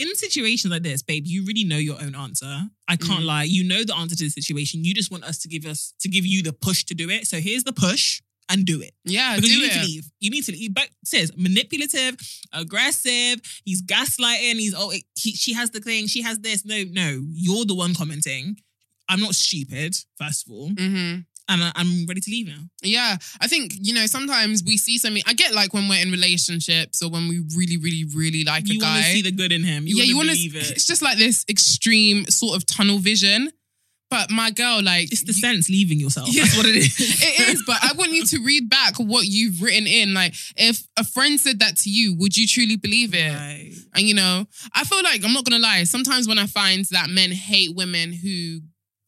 [0.01, 2.53] in situations like this, babe, you really know your own answer.
[2.87, 3.31] I can't Mm.
[3.33, 3.43] lie.
[3.57, 4.83] You know the answer to the situation.
[4.87, 7.27] You just want us to give us to give you the push to do it.
[7.27, 8.93] So here's the push and do it.
[9.05, 9.79] Yeah, Because you need it.
[9.79, 10.05] to leave.
[10.19, 10.73] You need to leave.
[10.73, 12.15] But says manipulative,
[12.51, 13.41] aggressive.
[13.65, 14.55] He's gaslighting.
[14.63, 16.07] He's oh, he, she has the thing.
[16.07, 16.65] She has this.
[16.65, 18.57] No, no, you're the one commenting.
[19.09, 19.95] I'm not stupid.
[20.17, 21.19] First of all, hmm
[21.51, 22.61] and I, uh, I'm ready to leave now.
[22.81, 25.23] Yeah, I think you know sometimes we see something.
[25.27, 28.79] I get like when we're in relationships or when we really, really, really like You
[28.79, 29.01] a want guy.
[29.03, 29.85] to see the good in him.
[29.87, 30.35] You yeah, you want to.
[30.37, 30.71] it.
[30.71, 33.49] It's just like this extreme sort of tunnel vision.
[34.09, 36.27] But my girl, like, It's the you- sense leaving yourself.
[36.29, 36.43] Yeah.
[36.43, 36.99] That's what it is.
[36.99, 40.13] it is, but I want you to read back what you've written in.
[40.13, 43.33] Like, if a friend said that to you, would you truly believe it?
[43.33, 43.71] Right.
[43.95, 45.85] And you know, I feel like I'm not gonna lie.
[45.85, 48.59] Sometimes when I find that men hate women who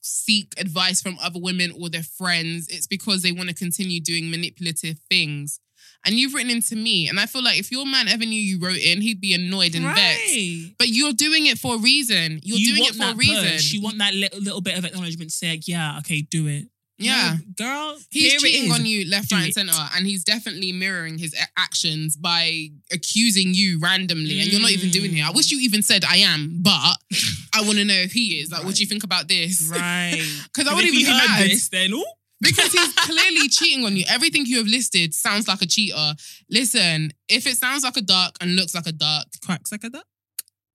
[0.04, 4.30] seek advice from other women or their friends, it's because they want to continue doing
[4.30, 5.60] manipulative things.
[6.06, 8.60] And you've written into me, and I feel like if your man ever knew you
[8.60, 10.78] wrote in, he'd be annoyed and vexed.
[10.78, 12.42] But you're doing it for a reason.
[12.44, 13.52] You're you doing it for a reason.
[13.52, 13.72] push.
[13.72, 16.68] You want that little, little bit of acknowledgement to say, like, yeah, okay, do it.
[16.98, 17.36] Yeah.
[17.36, 21.18] No, girl, He's cheating on you left, Do right, and center, and he's definitely mirroring
[21.18, 25.22] his actions by accusing you randomly, and you're not even doing it.
[25.22, 25.36] I mm.
[25.36, 26.98] wish you even said I am, but
[27.56, 28.52] I want to know if he is.
[28.52, 29.70] Like, what do you think about this?
[29.72, 30.22] Right.
[30.54, 32.04] Because I And would if even be mad this, then ooh,
[32.42, 34.04] because he's clearly cheating on you.
[34.08, 36.13] Everything you have listed sounds like a cheater.
[36.50, 39.89] Listen, if it sounds like a duck and looks like a duck, quacks like a
[39.89, 40.06] duck.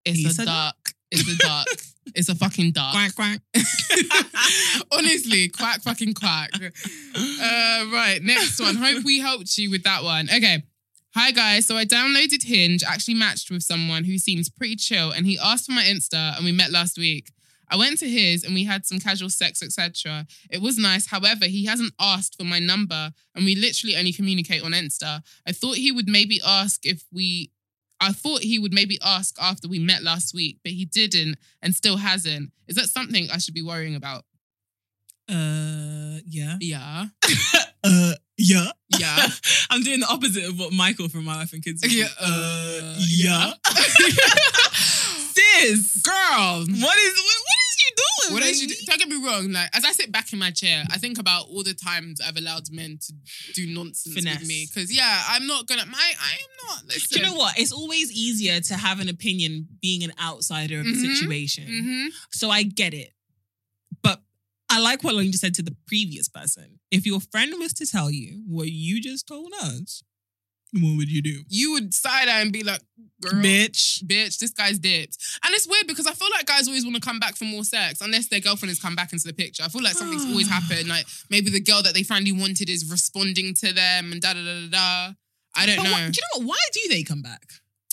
[0.05, 0.77] it's He's a a duck.
[1.11, 1.67] It's a duck.
[2.14, 2.93] it's a fucking duck.
[2.93, 3.41] Quack, quack.
[4.93, 6.51] Honestly, quack fucking quack.
[6.55, 8.77] Uh, right, next one.
[8.77, 10.29] Hope we helped you with that one.
[10.35, 10.62] Okay.
[11.21, 15.27] Hi guys, so I downloaded Hinge, actually matched with someone who seems pretty chill, and
[15.27, 17.33] he asked for my Insta, and we met last week.
[17.69, 20.29] I went to his and we had some casual sex, etc.
[20.49, 21.09] It was nice.
[21.09, 25.23] However, he hasn't asked for my number, and we literally only communicate on Insta.
[25.45, 27.51] I thought he would maybe ask if we.
[28.01, 31.75] I thought he would maybe ask after we met last week, but he didn't and
[31.75, 32.53] still hasn't.
[32.69, 34.23] Is that something I should be worrying about?
[35.29, 36.59] Uh, yeah.
[36.61, 37.07] Yeah.
[37.85, 38.70] Uh, yeah.
[38.98, 39.27] Yeah.
[39.70, 41.83] I'm doing the opposite of what Michael from My Wife and Kids.
[41.87, 43.53] Yeah, Uh, uh, yeah.
[44.79, 46.59] Sis, Girl.
[46.61, 48.35] what is what, what is you doing?
[48.35, 48.74] What is you do?
[48.87, 49.53] Don't get me wrong.
[49.53, 52.37] Like as I sit back in my chair, I think about all the times I've
[52.37, 53.12] allowed men to
[53.55, 54.40] do nonsense Finesse.
[54.40, 54.66] with me.
[54.72, 55.87] Because yeah, I'm not gonna.
[55.87, 56.85] My I am not.
[56.87, 57.09] Listen.
[57.11, 57.59] Do you know what?
[57.59, 61.16] It's always easier to have an opinion being an outsider of the Mhm.
[61.16, 61.64] situation.
[61.66, 63.12] hmm So I get it.
[64.71, 66.79] I like what Lauren just said to the previous person.
[66.91, 70.03] If your friend was to tell you what you just told us,
[70.79, 71.45] what would you do?
[71.49, 72.83] You would side eye and be like,
[73.23, 74.05] "Girl, Bitch.
[74.05, 77.01] bitch, this guy's dipped." And it's weird because I feel like guys always want to
[77.01, 79.63] come back for more sex unless their girlfriend has come back into the picture.
[79.63, 80.87] I feel like something's always happened.
[80.89, 84.45] Like maybe the girl that they finally wanted is responding to them and da da
[84.45, 85.13] da da da.
[85.57, 85.93] I don't But know.
[85.93, 86.49] why- do you know what?
[86.49, 87.47] Why do they come back?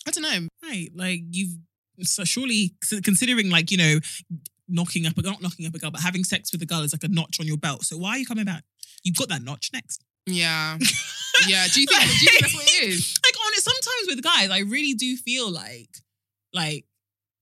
[0.06, 0.48] I don't know.
[0.62, 0.90] Right.
[0.94, 1.56] Like you've
[2.02, 4.00] so surely considering like, you know,
[4.68, 6.94] knocking up a not knocking up a girl, but having sex with a girl is
[6.94, 7.84] like a notch on your belt.
[7.84, 8.64] So why are you coming back?
[9.04, 10.04] You've got that notch next.
[10.26, 10.78] Yeah,
[11.48, 11.68] yeah.
[11.72, 12.02] Do you think?
[12.02, 13.20] do you think that's what it is?
[13.26, 15.90] like on it sometimes with guys, I really do feel like
[16.54, 16.86] like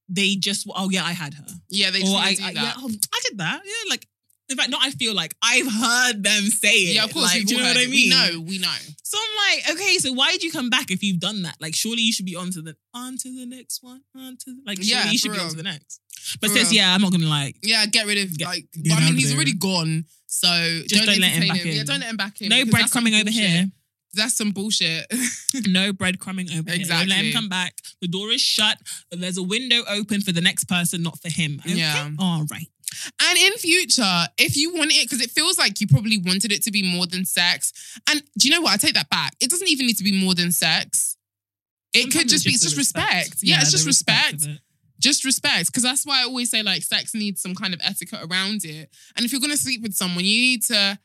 [0.09, 1.45] they just oh yeah, I had her.
[1.69, 2.63] Yeah, they or just I, need to do I that.
[2.63, 3.62] yeah, oh, I did that.
[3.63, 4.07] Yeah, like
[4.49, 6.95] in fact, not I feel like I've heard them say it.
[6.95, 7.33] Yeah, of course.
[7.33, 7.91] Like, do you know what I mean?
[7.91, 8.41] We know.
[8.41, 8.75] We know.
[9.03, 11.55] So I'm like, okay, so why did you come back if you've done that?
[11.62, 14.53] Like, surely you should be on to the on to the next one, on to
[14.53, 16.01] the, like, surely Yeah, you should be on to the next.
[16.41, 16.81] But For says, real.
[16.81, 17.57] yeah, I'm not gonna like.
[17.62, 18.65] Yeah, get rid of Get- like.
[18.81, 19.36] get I out mean, of he's there.
[19.36, 20.47] already gone, so
[20.88, 21.75] Just don't let him entertain back in.
[21.75, 22.49] Yeah, don't let him back in.
[22.49, 23.49] No because bread that's some coming over bullshit.
[23.49, 23.65] here.
[24.15, 25.05] That's some bullshit.
[25.67, 26.86] No breadcrumbing over here.
[26.86, 27.15] Don't let Exactly.
[27.27, 27.75] him come back.
[28.01, 28.77] The door is shut.
[29.09, 31.59] But There's a window open for the next person, not for him.
[31.65, 31.75] Okay?
[31.75, 32.09] Yeah.
[32.19, 32.67] All right.
[33.27, 36.62] and in future, if you want it, because it feels like you probably wanted it
[36.63, 37.71] to be more than sex.
[38.09, 38.73] And do you know what?
[38.73, 39.36] I take that back.
[39.39, 41.17] It doesn't even need to be more than sex.
[41.93, 42.51] It could Sometimes just be.
[42.51, 43.36] It's just respect.
[43.41, 44.33] Yeah, it's the just respect.
[44.43, 44.59] of it.
[45.03, 48.21] Just respect because that's why I always say like sex needs some kind of etiquette
[48.29, 48.89] around it.
[49.15, 50.97] And if you're gonna sleep with someone, you need to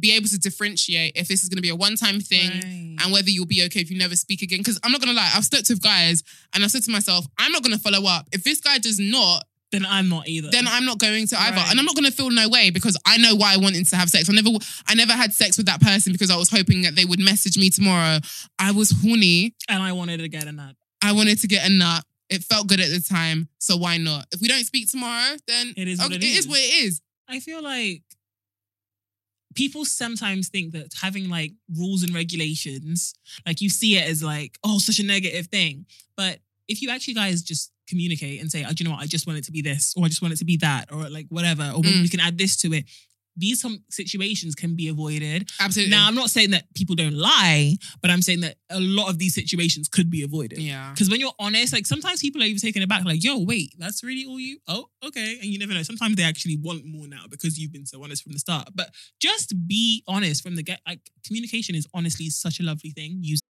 [0.00, 2.96] be able to differentiate if this is gonna be a one-time thing Right.
[3.02, 4.58] and whether you'll be okay if you never speak again.
[4.60, 6.22] Because I'm not gonna lie, I've slept with guys
[6.54, 8.28] and I said to myself, I'm not gonna follow up.
[8.32, 10.50] If this guy does not, Then I'm not either.
[10.50, 11.56] then I'm not going to either.
[11.56, 11.70] Right.
[11.70, 14.08] And I'm not gonna feel no way because I know why I wanted to have
[14.08, 14.28] sex.
[14.30, 14.50] I never
[14.86, 17.58] I never had sex with that person because I was hoping that they would message
[17.58, 18.18] me tomorrow.
[18.58, 19.54] I was horny.
[19.68, 20.74] and I wanted to get a nut.
[21.02, 22.04] I wanted to get a nut.
[22.30, 24.26] It felt good at the time, so why not?
[24.32, 26.48] If we don't speak tomorrow, then It is what okay, it it is is.
[26.48, 27.00] what it is.
[27.28, 28.02] I feel like
[29.54, 33.14] people sometimes think that having like rules and regulations,
[33.46, 35.86] like you see it as like, oh, such a negative thing.
[36.16, 36.38] But
[36.68, 39.26] if you actually guys just communicate and say, oh, do you know what, I just
[39.26, 41.26] want it to be this, or I just want it to be that, or like
[41.30, 42.02] whatever, or maybe Mm.
[42.02, 42.84] we can add this to it.
[43.38, 45.50] These some situations can be avoided.
[45.60, 45.90] Absolutely.
[45.90, 49.18] Now, I'm not saying that people don't lie, but I'm saying that a lot of
[49.18, 50.58] these situations could be avoided.
[50.58, 50.90] yeah.
[50.92, 54.02] Because when you're honest, like sometimes people are even taken aback, like, yo, wait, that's
[54.02, 54.58] really all you?
[54.66, 55.38] Oh, okay.
[55.40, 55.82] And you never know.
[55.82, 58.68] Sometimes they actually want more now because you've been so honest from the start.
[58.74, 60.80] But just be honest from the get.
[60.86, 63.18] Like, communication is honestly such a lovely thing.
[63.20, 63.40] Use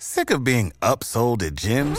[0.00, 1.98] Sick of being upsold at gyms?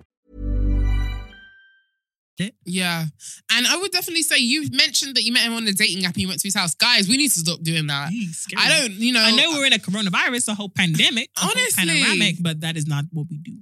[2.41, 2.55] It.
[2.65, 3.05] Yeah.
[3.51, 6.13] And I would definitely say you mentioned that you met him on a dating app
[6.13, 6.75] and you went to his house.
[6.75, 8.11] Guys, we need to stop doing that.
[8.57, 9.23] I don't, you know.
[9.23, 12.87] I know we're in a coronavirus, a whole pandemic, a whole panoramic, but that is
[12.87, 13.57] not what we do.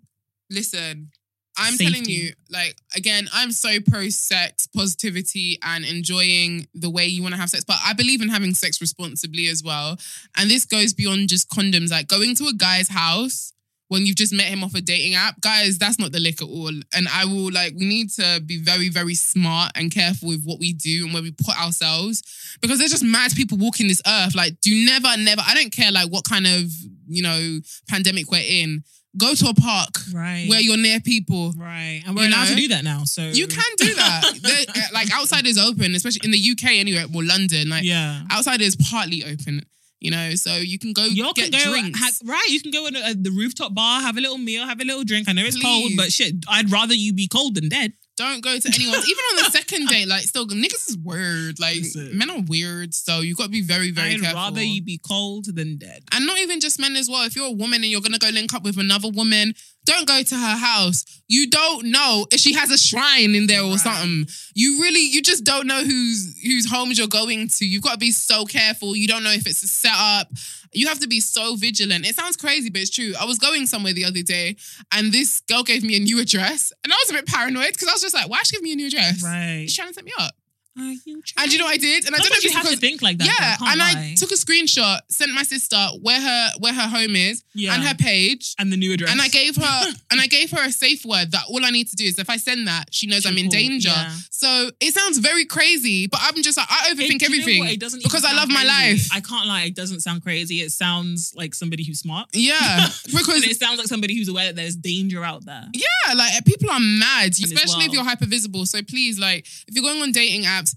[0.50, 1.12] Listen,
[1.58, 1.86] I'm Safety.
[1.86, 7.36] telling you, like, again, I'm so pro sex, positivity, and enjoying the way you want
[7.36, 7.66] to have sex.
[7.66, 9.98] But I believe in having sex responsibly as well.
[10.38, 11.92] And this goes beyond just condoms.
[11.92, 13.52] Like, going to a guy's house
[13.90, 16.48] when you've just met him off a dating app, guys, that's not the lick at
[16.48, 16.72] all.
[16.94, 20.60] And I will, like, we need to be very, very smart and careful with what
[20.60, 22.22] we do and where we put ourselves
[22.62, 24.36] because there's just mad people walking this earth.
[24.36, 26.72] Like, do never, never, I don't care, like, what kind of,
[27.08, 28.84] you know, pandemic we're in.
[29.18, 30.46] Go to a park Right.
[30.48, 31.52] where you're near people.
[31.58, 32.04] right.
[32.06, 33.06] And we're You allowed to do that now.
[33.06, 34.24] So You can do that.
[34.70, 37.70] Uh, like outside is open, especially in the UK anyway, or London.
[37.70, 38.22] Like Yeah.
[38.30, 39.66] outside is partly open,
[40.00, 42.00] you know, so you can go Y'all get can go drinks.
[42.00, 42.48] ha- right.
[42.50, 45.04] You can go in a, the rooftop bar, have a little meal, have a little
[45.04, 45.28] drink.
[45.30, 47.94] I know it's cold, but shit, I'd rather you be cold than dead.
[48.20, 49.10] Don't go to anyone's.
[49.10, 51.60] Even on the second date, like still niggas is weird.
[51.60, 52.18] Like Listen.
[52.18, 54.36] men are weird, so you got to be very, very I'd careful.
[54.40, 56.04] rather you be cold than dead.
[56.12, 57.24] and not even just men as well.
[57.26, 59.54] If you're a woman and you're gonna go link up with another woman,
[59.86, 61.06] don't go to her house.
[61.28, 63.80] You don't know if she has a shrine in there or Right.
[63.80, 64.28] something.
[64.54, 67.66] You really, you just don't know whose whose homes you're going to.
[67.66, 68.96] You've got to be so careful.
[68.96, 70.28] You don't know if it's a setup.
[70.72, 72.06] You have to be so vigilant.
[72.06, 73.14] It sounds crazy, but it's true.
[73.20, 74.56] I was going somewhere the other day,
[74.92, 77.88] and this girl gave me a new address, and I was a bit paranoid because
[77.88, 79.24] I was just like, "Why is she giving me a new address?
[79.24, 79.64] Right.
[79.64, 80.36] She's trying to set me up."
[80.80, 82.06] Are you And you know what I did?
[82.06, 83.26] And I don't know if you it's have to because think like that.
[83.28, 84.16] yeah, though, I and can't I lie.
[84.18, 87.74] took a screenshot, sent my sister where her where her home is Yeah.
[87.76, 88.54] and her page.
[88.60, 89.12] and the new address.
[89.12, 91.88] And I gave her and I gave her a safe word that all I need
[91.90, 93.90] to do is if I send that, she knows She'll I'm in call, danger.
[93.90, 94.14] yeah.
[94.32, 97.66] So it sounds very crazy, but I'm just like I It- overthink you know everything?
[97.66, 99.08] It doesn't because I love sound my life.
[99.14, 99.64] I can't lie.
[99.64, 100.62] It doesn't sound crazy.
[100.62, 102.30] It sounds like somebody who's smart.
[102.34, 105.66] yeah, because And it sounds like somebody who's aware that there's danger out there.
[105.74, 108.66] Yeah, like people are mad, especially if you're hyper visible.
[108.66, 110.69] So please, like, if you're going on dating apps,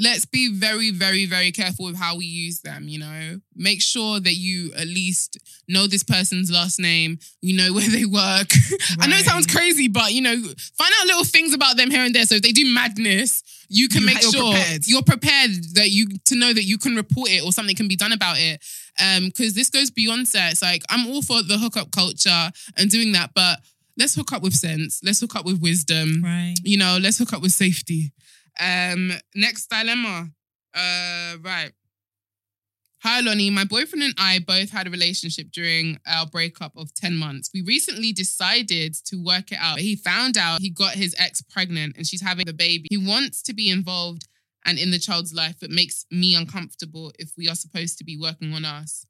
[0.00, 2.88] let's be very, very, very careful with how we use them.
[2.88, 7.18] You know, make sure that you at least know this person's last name.
[7.40, 8.48] You know where they work.
[9.00, 12.04] I know it sounds crazy, but you know, find out little things about them here
[12.04, 12.24] and there.
[12.24, 14.86] So if they do madness, you can You- make you're sure prepared.
[14.86, 17.96] you're prepared that you to know that you can report it or something can be
[17.96, 18.62] done about it.
[19.00, 20.60] Um, because this goes beyond sex.
[20.62, 23.58] Like I'm all for the hookup culture and doing that, but
[23.96, 25.00] let's hook up with sense.
[25.02, 26.22] Let's hook up with wisdom.
[26.22, 26.54] Right.
[26.62, 28.12] You know, let's hook up with safety.
[28.60, 30.28] Um, next dilemma.
[30.74, 31.72] Uh, right.
[33.02, 33.50] Hi, Lonnie.
[33.50, 37.50] My boyfriend and I both had a relationship during our breakup of 10 months.
[37.52, 39.80] We recently decided to work it out.
[39.80, 42.86] He found out he got his ex pregnant and she's having a baby.
[42.90, 44.28] He wants to be involved
[44.64, 48.16] and in the child's life, but makes me uncomfortable if we are supposed to be
[48.16, 49.04] working on us.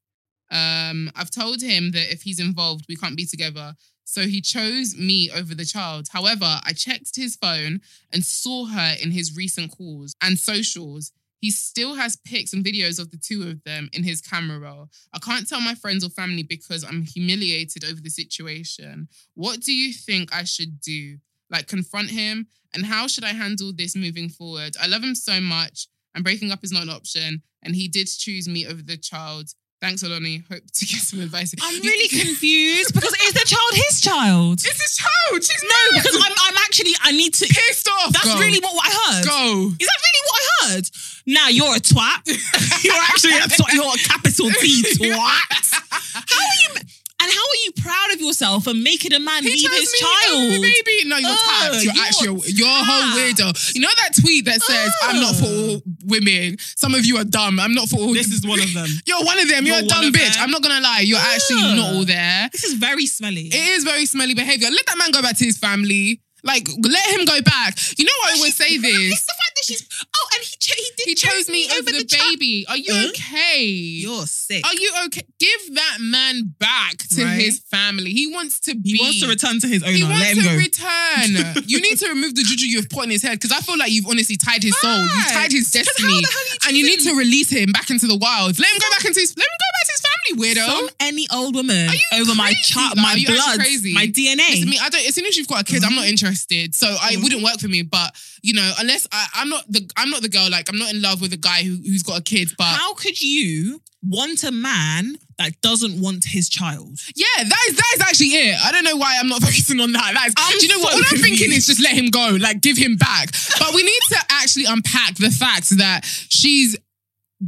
[0.51, 3.75] Um, I've told him that if he's involved, we can't be together.
[4.05, 6.09] So he chose me over the child.
[6.13, 7.81] However, I checked his phone
[8.13, 11.13] and saw her in his recent calls and socials.
[11.39, 14.91] He still has pics and videos of the two of them in his camera roll.
[15.13, 19.09] I can't tell my friends or family because I'm humiliated over the situation.
[19.35, 21.19] What do you think I should do?
[21.51, 22.47] Like confront him?
[22.75, 24.77] And how should I handle this moving forward?
[24.81, 27.43] I love him so much, and breaking up is not an option.
[27.63, 29.51] And he did choose me over the child.
[29.83, 30.47] Thanks, Oloni.
[30.47, 31.53] Hope to get some advice.
[31.61, 34.55] I'm really confused because is the child his child?
[34.63, 35.43] It's his child.
[35.43, 36.03] She's No, mad.
[36.03, 37.47] because I'm, I'm actually, I need to.
[37.51, 38.13] pissed off.
[38.13, 38.39] That's Go.
[38.39, 39.25] really what I heard.
[39.27, 39.75] Go.
[39.75, 40.85] Is that really what I heard?
[41.27, 42.23] Now you're a twat.
[42.85, 43.73] you're actually a twat.
[43.75, 45.83] You're a capital T twat.
[45.91, 46.81] How are you?
[47.23, 49.99] And how are you proud of yourself for making a man He leave his me
[50.01, 50.43] child?
[50.43, 51.09] over the baby.
[51.09, 51.75] No, you're Ugh, tapped.
[51.85, 53.39] You're, you're actually you're a whole tapped.
[53.39, 53.75] weirdo.
[53.75, 57.25] You know that tweet that says, "I'm not for all women." Some of you are
[57.25, 57.61] dumb.
[57.61, 58.13] I'm not for all.
[58.13, 58.89] This is one of them.
[59.07, 59.67] You're one of them.
[59.67, 60.35] You're, You're a dumb bitch.
[60.35, 60.43] them.
[60.45, 61.01] I'm not gonna lie.
[61.05, 62.49] You're actually not all there.
[62.53, 63.47] This is very smelly.
[63.47, 64.69] It is very smelly behavior.
[64.71, 66.21] Let that man go back to his family.
[66.45, 67.79] Like, let him go back.
[67.99, 69.13] You know what I always say this.
[69.13, 69.89] It's the fact that she's.
[70.17, 71.09] Oh, and he cho- he did.
[71.09, 72.31] He chose me over the, child.
[72.39, 72.67] baby.
[72.69, 73.09] Are you Huh?
[73.11, 73.63] okay?
[73.65, 74.67] You're sick.
[74.67, 75.23] Are you okay?
[75.39, 77.41] Give that man back to Right.
[77.41, 78.11] his family.
[78.13, 78.97] He wants to be.
[78.97, 79.93] he wants to return to his owner.
[79.93, 80.57] He wants to go.
[80.57, 81.63] return.
[81.67, 83.91] you need to remove the juju you've put in his head because I feel like
[83.93, 84.99] you've honestly tied his soul.
[85.03, 88.17] You've tied his destiny, the you and you need to release him back into the
[88.17, 88.59] wild.
[88.59, 89.35] Let him go back into his.
[89.37, 90.65] Let him go back to his family, weirdo.
[90.67, 93.03] Some any old woman Are you over my child, though?
[93.03, 93.93] my Are you actually blood, crazy?
[93.93, 94.51] my DNA.
[94.51, 95.07] Listen, me, I don't.
[95.07, 96.11] As soon as you've got a kid, I'm not Mhm.
[96.11, 96.75] interested.
[96.75, 97.23] So I, it Mhm.
[97.25, 97.83] wouldn't work for me.
[97.83, 100.49] But you know, unless I, I'm not the, I'm not the girl.
[100.51, 102.51] Like I'm not in love with a guy who, who's got a kid.
[102.59, 106.99] But How could you want a man that doesn't want his child?
[107.15, 108.59] Yeah, that is that is actually it.
[108.65, 110.13] I don't know why I'm not focusing on that.
[110.15, 110.93] That is, I'm do you know what?
[110.93, 113.33] so All I'm thinking is just let him go, like give him back.
[113.59, 116.77] But we need to actually unpack the fact that she's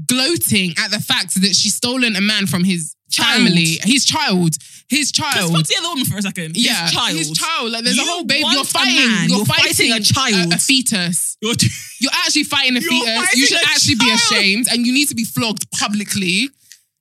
[0.06, 3.44] gloating at the fact that she's stolen a man from his Child.
[3.46, 3.78] family.
[3.84, 4.56] His child.
[4.88, 5.52] His child.
[5.52, 6.56] fuck the other woman for a second.
[6.56, 7.16] yeah, His child.
[7.16, 7.70] his child.
[7.72, 8.44] Like there's a whole baby.
[8.50, 8.96] You're fighting.
[9.28, 10.52] You're, you're fighting a child.
[10.52, 11.36] a, fetus.
[11.40, 11.54] You're
[12.00, 13.16] You're actually fighting a You're fetus.
[13.16, 16.48] fighting You should a actually be ashamed, and you need to be flogged publicly.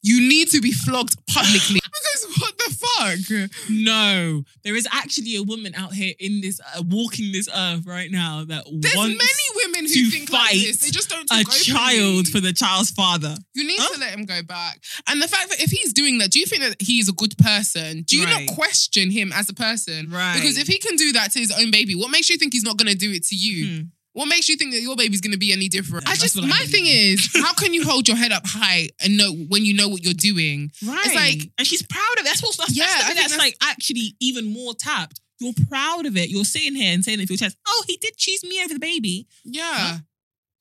[0.03, 1.79] You need to be flogged publicly.
[1.83, 3.49] because what the fuck?
[3.69, 8.11] No, there is actually a woman out here in this, uh, walking this earth right
[8.11, 10.77] now that There's wants many women who to think like fight this.
[10.79, 13.35] They just don't a talk child for the child's father.
[13.53, 13.93] You need Huh?
[13.93, 14.83] to let him go back.
[15.07, 17.37] And the fact that if he's doing that, do you think that he's a good
[17.37, 18.03] person?
[18.03, 18.45] Do you Right.
[18.45, 20.09] not question him as a person?
[20.09, 20.35] Right.
[20.35, 22.63] Because if he can do that to his own baby, what makes you think he's
[22.63, 23.65] not going to do it to you?
[23.67, 23.81] Hmm.
[24.13, 26.05] What makes you think that your baby's going to be any different?
[26.05, 27.13] Yeah, I just, what I my thing in.
[27.13, 30.03] is, how can you hold your head up high and know when you know what
[30.03, 30.71] you're doing?
[30.85, 31.05] Right.
[31.05, 32.25] It's like, and she's proud of it.
[32.25, 35.19] That's what's that's, Yeah, that's, the I thing think that's, like actually even more tapped.
[35.39, 36.29] You're proud of it.
[36.29, 37.57] You're sitting here and saying it for your chest.
[37.67, 39.27] Oh, he did choose me over the baby.
[39.43, 39.97] yeah.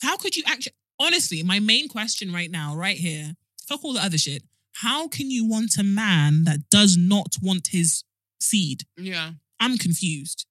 [0.01, 0.73] How could you actually?
[0.99, 3.35] Honestly, my main question right now, right here,
[3.69, 4.43] fuck all the other shit.
[4.77, 8.03] How can you want a man that does not want his
[8.41, 8.85] seed?
[8.97, 9.33] Yeah.
[9.61, 10.47] I'm confused.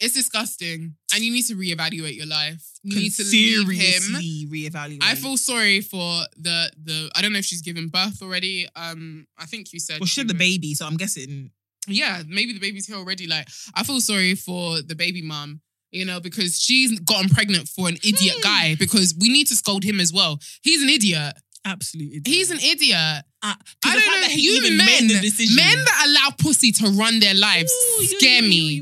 [0.00, 0.94] It's disgusting.
[1.14, 2.62] And you need to reevaluate your life.
[2.82, 4.02] You need to leave him.
[4.02, 5.02] Seriously reevaluate.
[5.02, 7.10] I feel sorry for the the.
[7.14, 8.66] I don't know if she's given birth already.
[8.76, 10.00] Um, I think you said.
[10.00, 11.50] well, she had the baby, so I'm guessing.
[11.88, 13.26] Yeah, maybe the baby's here already.
[13.26, 17.88] Like, I feel sorry for the baby mom You know, because she's gotten pregnant for
[17.88, 18.42] an idiot Hmm.
[18.42, 18.74] guy.
[18.76, 20.38] Because we need to scold him as well.
[20.62, 21.34] He's an idiot.
[21.64, 23.22] Absolutely, He's an idiot.
[23.42, 24.34] Uh, I don't know.
[24.34, 27.72] You men, men that allow pussy to run their lives
[28.16, 28.80] scare me.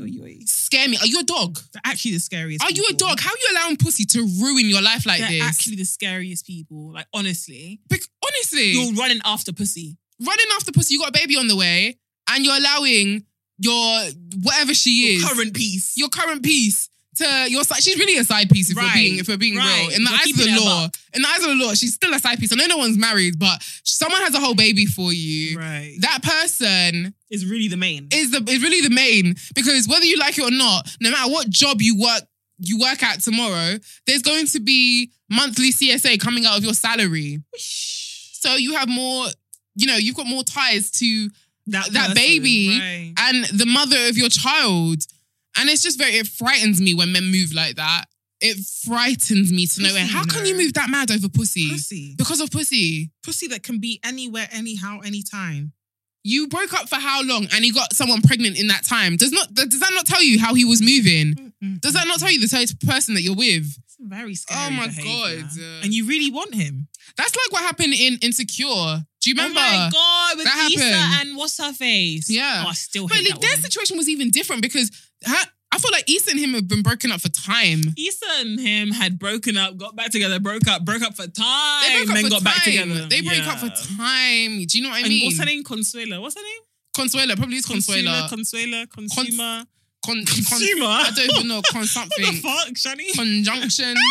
[0.71, 0.97] Scare me.
[1.01, 1.59] Are you a dog?
[1.73, 2.63] They're actually the scariest.
[2.63, 3.19] Are you a dog?
[3.19, 5.41] How are you allowing pussy to ruin your life like They're this?
[5.43, 6.93] actually the scariest people.
[6.93, 9.97] Like honestly, Bec- honestly, you're running after pussy.
[10.25, 10.93] running after pussy.
[10.93, 11.97] You got a baby on the way,
[12.29, 13.25] and you're allowing
[13.57, 14.01] your
[14.43, 15.97] whatever she is, Current piece.
[15.97, 17.83] your current piece to your side.
[17.83, 19.87] She's really a side piece if we're being if we're being right.
[19.87, 19.97] real.
[19.97, 22.13] In the You're eyes of the law, in the eyes of the law, she's still
[22.13, 22.51] a side piece.
[22.53, 25.57] I know no one's married, but someone has a whole baby for you.
[25.57, 25.95] right.
[25.99, 28.07] That person is really the main.
[28.11, 31.31] is the is really the main because whether you like it or not, no matter
[31.31, 32.23] what job you work
[32.61, 37.41] you work at tomorrow, there's going to be monthly CSA coming out of your salary.
[37.57, 39.25] So you have more,
[39.75, 41.29] you know, you've got more ties to
[41.67, 43.13] that person, baby right.
[43.17, 45.03] and the mother of your child.
[45.57, 48.05] And it's just very, it frightens me when men move like that.
[48.39, 50.49] It frightens me to know Pussy, how can no.
[50.49, 51.69] you move that mad over pussy?
[51.69, 52.15] pussy.
[52.17, 53.11] Because of pussy.
[53.23, 55.73] Pussy that can be anywhere, anyhow, anytime.
[56.23, 59.15] You broke up for how long and he got someone pregnant in that time?
[59.15, 61.53] Does not does that not tell you how he was moving?
[61.79, 63.65] Does that not tell you the type of person that you're with?
[63.85, 64.59] It's very scary.
[64.67, 65.41] Oh my behavior.
[65.41, 65.83] God.
[65.83, 66.87] And you really want him.
[67.17, 68.65] That's like what happened in Insecure.
[69.21, 69.59] Do you remember?
[69.59, 71.29] Oh my god, with That Issa happened.
[71.29, 72.29] and what's her face?
[72.29, 72.63] Yeah.
[72.65, 74.91] Oh, I still But like, that situation was even different because
[75.25, 77.81] I feel like Issa and him have been broken up for time.
[77.97, 81.83] Issa and him had broken up, got back together, broke up, broke up for time,
[81.87, 82.43] They broke up then for got time.
[82.43, 83.05] back together.
[83.07, 83.51] They broke Yeah.
[83.53, 84.65] up for time.
[84.65, 85.25] Do you know what I And mean?
[85.25, 85.63] what's her name?
[85.63, 86.19] Consuela.
[86.21, 86.61] What's her name?
[86.97, 88.27] Consuela, probably is Consuela.
[88.29, 89.65] Consuela, consumer.
[90.05, 90.85] Con, con, Consumer?
[90.87, 91.61] I don't even know.
[91.71, 92.25] Con what something.
[92.25, 93.13] the fuck, Shani?
[93.13, 93.95] Conjunction.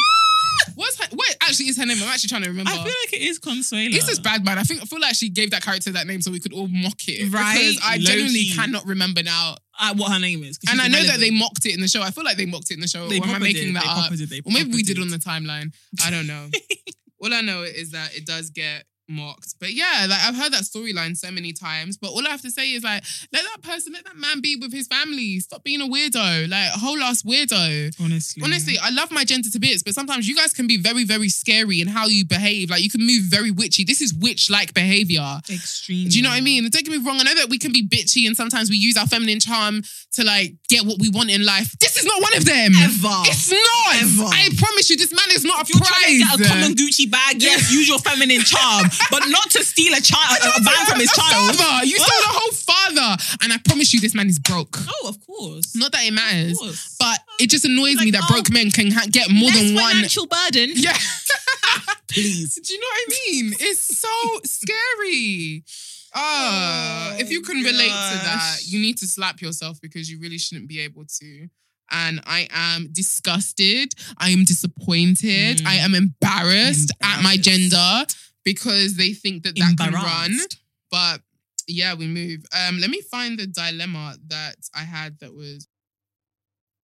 [0.74, 1.98] What's her, what actually is her name?
[2.02, 2.70] I'm actually trying to remember.
[2.70, 3.92] I feel like it is Consuela.
[3.92, 4.58] This is bad, man.
[4.58, 6.68] I think I feel like she gave that character that name so we could all
[6.68, 7.32] mock it.
[7.32, 7.54] Right?
[7.58, 8.54] Because I genuinely Low-key.
[8.56, 9.56] cannot remember now.
[9.82, 12.02] Uh, what her name is, And I know that they mocked it in the show.
[12.02, 13.08] I feel like they mocked it in the show.
[13.08, 13.76] They or am I making did.
[13.76, 14.10] that They up?
[14.14, 14.28] did.
[14.28, 15.02] They Or maybe we did did.
[15.02, 15.72] on the timeline.
[16.04, 16.48] I don't know.
[17.22, 19.54] all I know is that it does get mocked.
[19.58, 21.96] But yeah, like I've heard that storyline so many times.
[21.96, 24.56] But all I have to say is like, let that person, let that man be
[24.56, 25.40] with his family.
[25.40, 26.48] Stop being a weirdo.
[26.48, 27.94] Like whole ass weirdo.
[28.02, 28.42] Honestly.
[28.42, 31.28] Honestly, I love my gender to bits, but sometimes you guys can be very, very
[31.28, 32.70] scary in how you behave.
[32.70, 33.84] Like you can move very witchy.
[33.84, 35.40] This is witch-like behavior.
[35.50, 36.08] Extreme.
[36.08, 36.62] Do you know what I mean?
[36.68, 37.18] Don't get me wrong.
[37.20, 40.24] I know that we can be bitchy and sometimes we use our feminine charm to
[40.24, 41.72] like get what we want in life.
[41.78, 42.72] This is not one of them.
[42.76, 43.22] Ever.
[43.26, 44.02] It's not.
[44.02, 44.30] Ever.
[44.30, 46.18] I promise you, this man is not If a prize.
[46.18, 50.00] get a common Gucci bag, yes, use your feminine charm, but not to steal a
[50.00, 51.56] child, a bag from his child.
[51.56, 51.86] Father.
[51.86, 53.22] You stole a whole father.
[53.42, 54.76] And I promise you, this man is broke.
[54.88, 55.74] Oh, of course.
[55.76, 59.06] Not that it matters, but it just annoys me that oh, broke men can ha-
[59.10, 59.92] get more than one.
[59.92, 60.70] financial burden.
[60.80, 60.96] Yeah.
[62.08, 62.54] Please.
[62.56, 63.52] Do you know what I mean?
[63.60, 65.64] It's so scary.
[66.14, 70.18] Ah, Oh, if you can relate to that, you need to slap yourself because you
[70.18, 71.48] really shouldn't be able to.
[71.92, 73.94] And I am disgusted.
[74.18, 75.58] I am disappointed.
[75.58, 75.66] Mm.
[75.66, 78.04] I am embarrassed, at my gender
[78.44, 80.38] because they think that that can run.
[80.90, 81.20] But
[81.66, 82.44] yeah, we move.
[82.52, 85.66] Um, let me find the dilemma that I had that was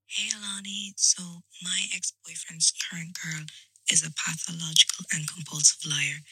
[0.06, 3.42] Hey Oloni, so my ex-boyfriend's current girl
[3.90, 6.22] is a pathological and compulsive liar.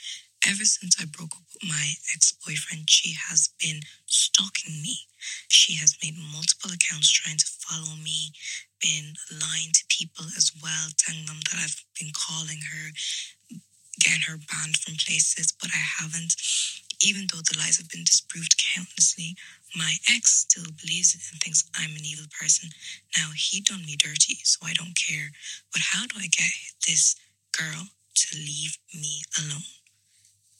[0.46, 5.08] Ever since I broke up with my ex-boyfriend, she has been stalking me.
[5.48, 8.30] She has made multiple accounts trying to follow me,
[8.80, 12.92] been lying to people as well, telling them that I've been calling her,
[14.04, 16.36] getting her banned from places, but I haven't.
[17.02, 19.36] Even though the lies have been disproved countlessly,
[19.76, 22.70] my ex still believes it and thinks I'm an evil person.
[23.16, 25.32] Now he done me dirty, so I don't care.
[25.72, 26.52] But how do I get
[26.86, 27.16] this
[27.56, 29.83] girl to leave me alone?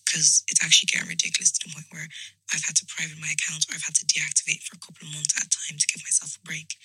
[0.07, 2.07] Because it's actually getting ridiculous to the point where
[2.53, 5.15] I've had to private my account or I've had to deactivate for a couple of
[5.15, 6.77] months at a time to give myself a break.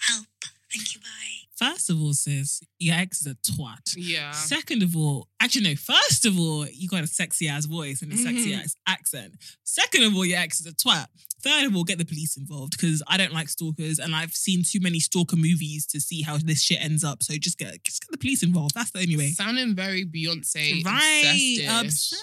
[0.00, 0.26] Help.
[0.72, 1.00] Thank you.
[1.00, 1.46] Bye.
[1.72, 3.94] First of all, sis, your ex is a twat.
[3.96, 4.32] Yeah.
[4.32, 5.74] Second of all, actually no.
[5.76, 8.62] First of all, you got a sexy ass voice and a sexy Mhm.
[8.62, 9.34] ass accent.
[9.64, 11.06] Second of all, your ex is a twat.
[11.42, 14.62] Third of all, get the police involved because I don't like stalkers and I've seen
[14.62, 17.22] too many stalker movies to see how this shit ends up.
[17.22, 18.74] So just get just get the police involved.
[18.74, 19.32] That's the only way.
[19.32, 20.84] Sounding very Beyonce.
[20.84, 22.14] right, obsessed.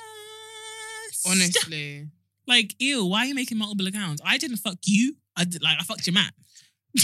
[1.25, 2.07] Honestly.
[2.47, 3.05] like ew.
[3.05, 4.21] Why are you making multiple accounts?
[4.25, 5.15] I didn't fuck you.
[5.35, 6.31] I did like I fucked your man.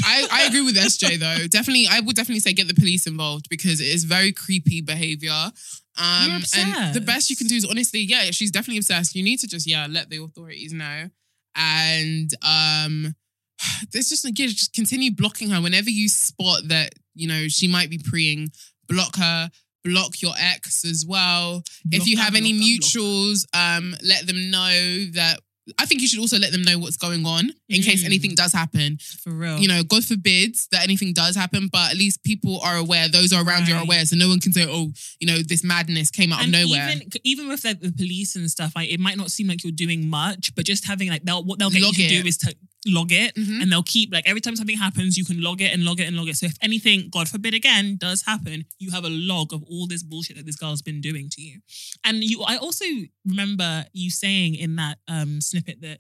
[0.05, 1.47] I, I agree with SJ though.
[1.49, 5.51] Definitely, I would definitely say get the police involved because it is very creepy behavior.
[5.97, 9.15] Um, You're and the best you can do is honestly, yeah, she's definitely obsessed.
[9.15, 11.09] You need to just yeah let the authorities know,
[11.55, 13.15] and um,
[13.91, 17.89] there's just again just continue blocking her whenever you spot that you know she might
[17.89, 18.51] be preying.
[18.88, 19.49] Block her.
[19.84, 21.63] Block your ex as well.
[21.91, 25.39] if you have any block mutuals, um, let them know that.
[25.77, 28.05] I think you should also let them know what's going on in case Mm.
[28.07, 29.59] anything does happen For real.
[29.59, 33.07] you know, God forbid that anything does happen, but at least people are aware.
[33.07, 35.63] Those are around you are aware, so no one can say, "Oh, you know, this
[35.63, 38.89] madness came out and of nowhere." Even, even with like, the police and stuff, like
[38.89, 41.69] it might not seem like you're doing much, but just having like they'll what they'll
[41.69, 42.21] get Log you to it.
[42.23, 42.55] do is to
[42.88, 43.61] log it, Mhm.
[43.61, 46.07] and they'll keep like every time something happens, you can log it and log it
[46.07, 46.36] and log it.
[46.38, 50.01] So if anything, God forbid, again does happen, you have a log of all this
[50.03, 51.61] bullshit that this girl's been doing to you.
[52.03, 52.86] And you, I also
[53.25, 55.99] remember you saying in that um snippet that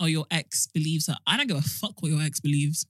[0.00, 1.16] oh your ex believes her.
[1.26, 2.86] I don't give a fuck what your ex believes.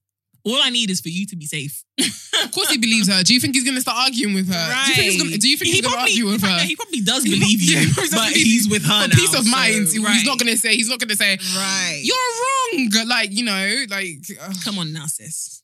[0.46, 1.82] All I need is for you to be safe.
[1.98, 3.22] of course, he believes her.
[3.24, 4.64] Do you think he's going to start arguing with her?
[4.86, 6.58] Do you think he's gonna, do you think He he's going to argue with her?
[6.70, 9.14] He probably does believe prob- yeah, you, he but he's with her For now.
[9.16, 10.76] peace of so- mind, he's not going to say.
[10.76, 12.00] He's not going to say, Right.
[12.02, 15.62] "You're wrong." Like you know, like uh, Come on now, sis.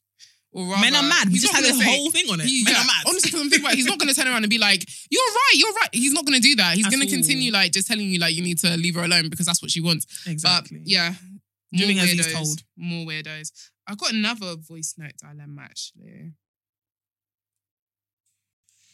[0.52, 1.28] or rather, Men are mad.
[1.28, 2.46] We just had this whole thing on it.
[2.46, 3.04] He- Men yeah, are mad.
[3.06, 4.82] Honestly, because I'm thinking about it, he's not going to turn around and be like,
[5.10, 6.74] "You're right, you're right." He's not going to do that.
[6.74, 9.28] He's going to continue like just telling you like you need to leave her alone
[9.30, 10.06] because that's what she wants.
[10.26, 10.78] Exactly.
[10.78, 11.14] But yeah,
[11.72, 12.58] Doing more as he's weirdos, told.
[12.76, 13.50] More weirdos.
[13.86, 16.32] I've got another voice note dilemma actually.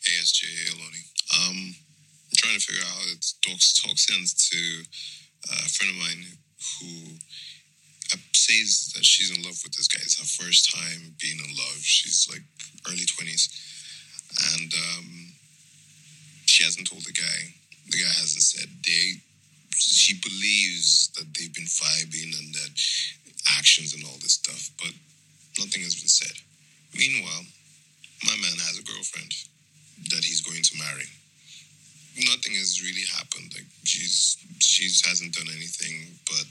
[0.08, 1.04] ASJ Oloni.
[1.36, 4.58] Um, I'm trying to figure out how it talks talk sense to
[5.50, 6.24] uh, a friend of mine
[6.80, 7.16] who
[8.12, 10.00] uh, says that she's in love with this guy.
[10.02, 11.80] It's her first time being in love.
[11.80, 12.42] She's like
[12.88, 13.48] early twenties,
[14.56, 15.32] and um,
[16.46, 17.40] she hasn't told the guy.
[17.90, 18.68] The guy hasn't said.
[18.84, 19.20] They.
[19.80, 22.70] She believes that they've been vibing and that
[23.56, 24.92] actions and all this stuff, but
[25.58, 26.36] nothing has been said.
[26.96, 27.44] Meanwhile,
[28.24, 29.32] my man has a girlfriend
[30.10, 31.06] that he's going to marry.
[32.18, 33.52] Nothing has really happened.
[33.54, 36.50] Like she's she hasn't done anything, but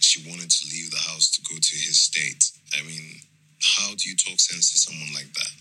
[0.00, 2.50] she wanted to leave the house to go to his state.
[2.78, 3.20] I mean,
[3.62, 5.52] how do you talk sense to someone like that?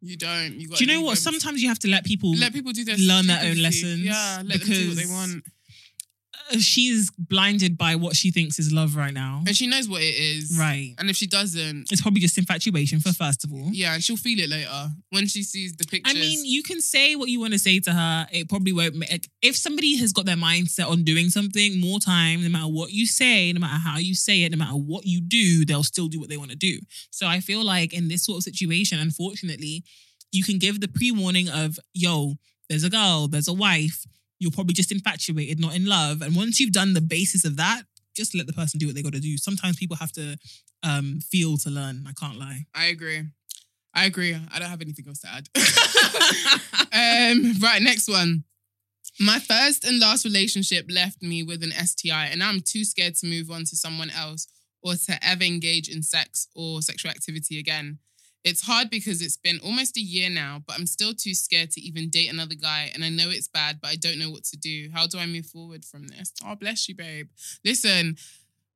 [0.00, 0.54] You don't.
[0.58, 0.78] You got.
[0.78, 1.18] Do you know what?
[1.18, 4.00] Sometimes you have to let people let people do their learn their own lessons.
[4.00, 5.44] Yeah, let them do what they want.
[6.60, 9.42] She's blinded by what she thinks is love right now.
[9.46, 10.56] And she knows what it is.
[10.58, 10.94] Right.
[10.98, 13.70] And if she doesn't, It's probably just infatuation for first of all.
[13.72, 16.14] yeah, and she'll feel it later when she sees the pictures.
[16.16, 18.26] I mean, you can say what you want to say to her.
[18.32, 19.28] It probably won't make.
[19.40, 23.06] If somebody has got their mindset on doing something more time, no matter what you
[23.06, 26.18] say, no matter how you say it, no matter what you do, they'll still do
[26.20, 26.78] what they want to do.
[27.10, 29.84] So I feel like in this sort of situation, unfortunately,
[30.30, 32.34] you can give the pre warning of, yo,
[32.68, 34.06] there's a girl, there's a wife.
[34.42, 36.20] You're probably just infatuated, not in love.
[36.20, 37.82] And once you've done the basis of that,
[38.16, 39.38] just let the person do what they got to do.
[39.38, 40.36] Sometimes people have to
[40.82, 42.04] um, feel to learn.
[42.08, 42.66] I can't lie.
[42.74, 43.22] I agree.
[43.94, 44.34] I agree.
[44.34, 45.48] I don't have anything else to add.
[46.92, 48.42] um, right, next one.
[49.20, 53.26] My first and last relationship left me with an STI, and I'm too scared to
[53.26, 54.48] move on to someone else
[54.82, 57.98] or to ever engage in sex or sexual activity again.
[58.44, 61.80] It's hard because it's been almost a year now, but I'm still too scared to
[61.80, 62.90] even date another guy.
[62.92, 64.88] And I know it's bad, but I don't know what to do.
[64.92, 66.32] How do I move forward from this?
[66.44, 67.28] Oh, bless you, babe.
[67.64, 68.16] Listen,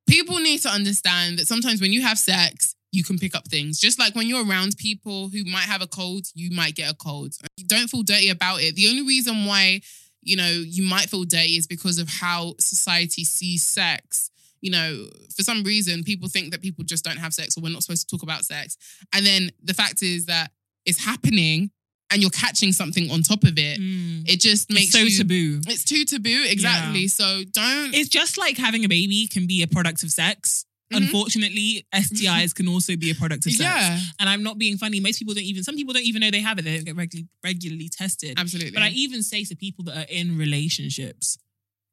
[0.07, 3.79] people need to understand that sometimes when you have sex, you can pick up things.
[3.79, 6.95] Just like when you're around people who might have a cold, you might get a
[6.95, 7.33] cold.
[7.65, 8.75] Don't feel dirty about it.
[8.75, 9.81] The only reason why,
[10.21, 14.31] you know, you might feel dirty is because of how society sees sex.
[14.61, 17.69] You know, for some reason, people think that people just don't have sex or we're
[17.71, 18.77] not supposed to talk about sex.
[19.13, 20.51] And then the fact is that
[20.85, 21.71] it's happening
[22.09, 23.79] and you're catching something on top of it.
[23.79, 24.27] Mm.
[24.29, 25.61] It just It's makes so you, taboo.
[25.67, 27.07] It's too taboo, exactly.
[27.09, 27.93] So don't.
[27.93, 30.65] It's just like having a baby can be a product of sex.
[30.93, 30.97] Mhm.
[30.99, 33.59] Unfortunately, STIs can also be a product of sex.
[33.61, 35.01] yeah, And I'm not being funny.
[35.01, 36.61] Most people don't even, some people don't even know they have it.
[36.63, 38.39] They don't get regularly, regularly tested.
[38.39, 38.71] absolutely.
[38.71, 41.37] But I even say to people that are in relationships,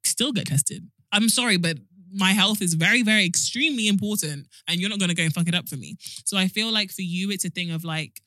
[0.04, 0.88] still get tested.
[1.10, 1.78] I'm sorry, but
[2.14, 5.54] my health is very, very extremely important, and you're not gonna go and fuck it
[5.54, 5.96] up for me.
[6.24, 8.20] So I feel like for you, it's a thing of like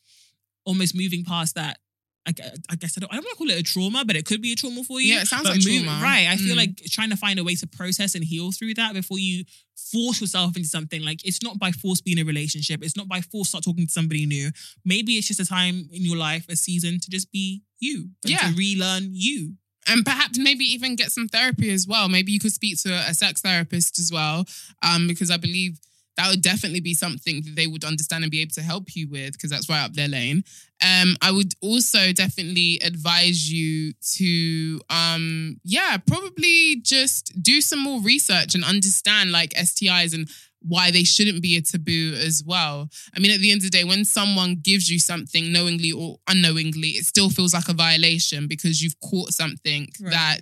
[0.65, 1.79] almost moving past that.
[2.27, 2.33] I
[2.69, 4.41] I guess I don't, I don't want to call it a trauma, but it could
[4.41, 5.13] be a trauma for you.
[5.13, 6.03] Yeah, it sounds But like move- trauma.
[6.03, 6.27] Right.
[6.27, 6.57] I feel Mm.
[6.57, 9.45] like trying to find a way to process and heal through that before you
[9.93, 11.01] force yourself into something.
[11.03, 12.83] Like it's not by force being in a relationship.
[12.83, 14.51] It's not by force start talking to somebody new.
[14.83, 18.09] Maybe it's just a time in your life, a season to just be you.
[18.25, 18.49] and Yeah.
[18.51, 19.55] To relearn you.
[19.87, 22.09] And perhaps maybe even get some therapy as well.
[22.09, 24.45] Maybe you could speak to a sex therapist as well,
[24.81, 25.79] um, because I believe
[26.17, 29.07] that would definitely be something that they would understand and be able to help you
[29.07, 30.43] with, because that's right up their lane.
[30.83, 38.01] Um, I would also definitely advise you to, um, yeah, probably just do some more
[38.01, 40.27] research and understand like STIs and
[40.61, 42.89] why they shouldn't be a taboo as well.
[43.15, 46.17] I mean, at the end of the day, when someone gives you something knowingly or
[46.27, 50.11] unknowingly, it still feels like a violation because you've caught something Right.
[50.11, 50.41] that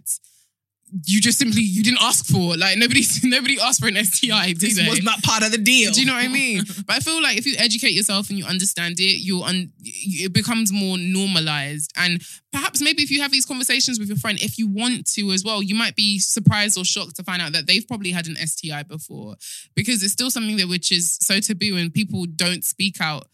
[1.04, 2.56] you just simply you didn't ask for.
[2.56, 4.54] Like nobody nobody asked for an STI.
[4.54, 4.88] Do This they?
[4.90, 5.92] was not part of the deal.
[5.92, 6.64] Do you know what I mean?
[6.88, 10.34] but I feel like if you educate yourself and you understand it, you'll un- it
[10.34, 11.92] becomes more normalized.
[11.98, 12.22] And
[12.52, 15.44] perhaps maybe if you have these conversations with your friend, if you want to as
[15.44, 18.36] well, you might be surprised or shocked to find out that they've probably had an
[18.36, 19.36] STI before
[19.76, 23.28] because it's still something that which is so taboo and people don't speak out.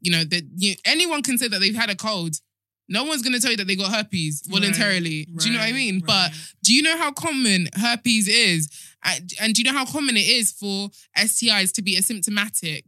[0.00, 2.36] You know that you, anyone can say that they've had a cold.
[2.88, 5.26] No one's going to tell you that they got herpes voluntarily.
[5.38, 6.00] do you know what I Right, mean?
[6.06, 6.32] But
[6.62, 8.68] do you know how common herpes is?
[9.40, 12.84] And do you know how common it is for STIs to be asymptomatic?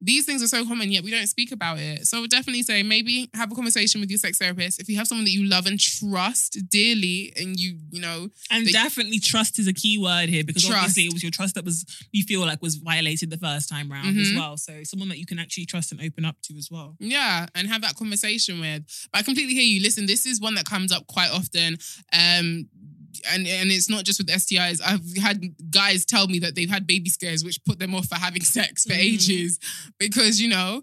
[0.00, 2.06] These things are so common, yet we don't speak about it.
[2.06, 4.80] So I would definitely say maybe have a conversation with your sex therapist.
[4.80, 8.66] If you have someone that you love and trust dearly, and you, you know, And
[8.68, 10.76] definitely trust is a key word here because Trust.
[10.78, 13.90] obviously it was your trust that was you feel like was violated the first time
[13.90, 14.36] round as Mhm.
[14.36, 14.56] well.
[14.56, 16.96] So someone that you can actually trust and open up to as well.
[17.00, 18.84] Yeah, and have that conversation with.
[19.12, 19.80] But I completely hear you.
[19.80, 21.76] Listen, this is one that comes up quite often.
[22.12, 22.68] Um
[23.30, 24.80] and and it's not just with STIs.
[24.84, 28.16] I've had guys tell me that they've had baby scares which put them off for
[28.16, 28.98] having sex for Mhm.
[28.98, 29.58] ages
[29.98, 30.82] because, you know,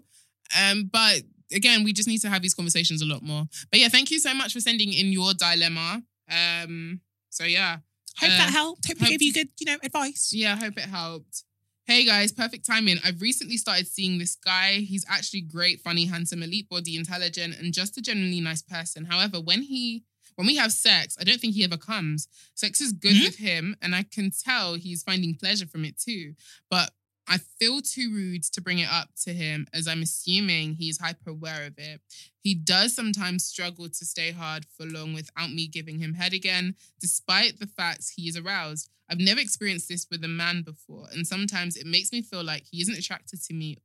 [0.60, 1.22] um but
[1.52, 3.44] again, we just need to have these conversations a lot more.
[3.70, 6.02] But yeah, thank you so much for sending in your dilemma.
[6.30, 7.00] Um
[7.30, 7.78] so yeah.
[8.18, 8.86] Hope Uh, that helped.
[8.88, 10.30] Hope, hope- we gave you good, you know, advice.
[10.32, 11.44] Yeah, I hope it helped.
[11.86, 12.98] Hey guys, perfect timing.
[13.04, 14.80] I've recently started seeing this guy.
[14.80, 19.04] He's actually great, funny, handsome, elite body, intelligent, and just a genuinely nice person.
[19.04, 20.02] However, when he
[20.36, 22.28] when we have sex, I don't think he ever comes.
[22.54, 23.24] Sex is good Hmm?
[23.24, 26.34] with him, and I can tell he's finding pleasure from it too.
[26.70, 26.92] But
[27.28, 31.30] I feel too rude to bring it up to him as I'm assuming he's hyper
[31.30, 32.00] aware of it.
[32.40, 36.76] He does sometimes struggle to stay hard for long without me giving him head again,
[37.00, 38.90] despite the fact he is aroused.
[39.08, 42.64] I've never experienced this with a man before, and sometimes it makes me feel like
[42.70, 43.78] he isn't attracted to me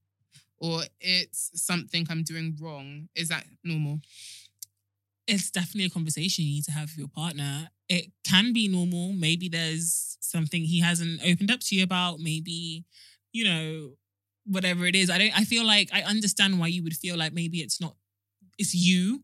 [0.60, 3.10] or it's something I'm doing wrong.
[3.16, 4.02] Is that normal?
[5.32, 7.70] It's definitely a conversation you need to have with your partner.
[7.88, 9.14] It can be normal.
[9.14, 12.20] Maybe there's something he hasn't opened up to you about.
[12.20, 12.86] Maybe,
[13.32, 13.92] you know,
[14.46, 15.10] whatever it is.
[15.10, 17.96] I don't I feel like I understand why you would feel like maybe it's not
[18.58, 19.24] it's you.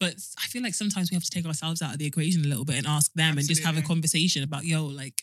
[0.00, 2.48] But I feel like sometimes we have to take ourselves out of the equation a
[2.48, 5.22] little bit and ask them and just have a conversation about, yo, like,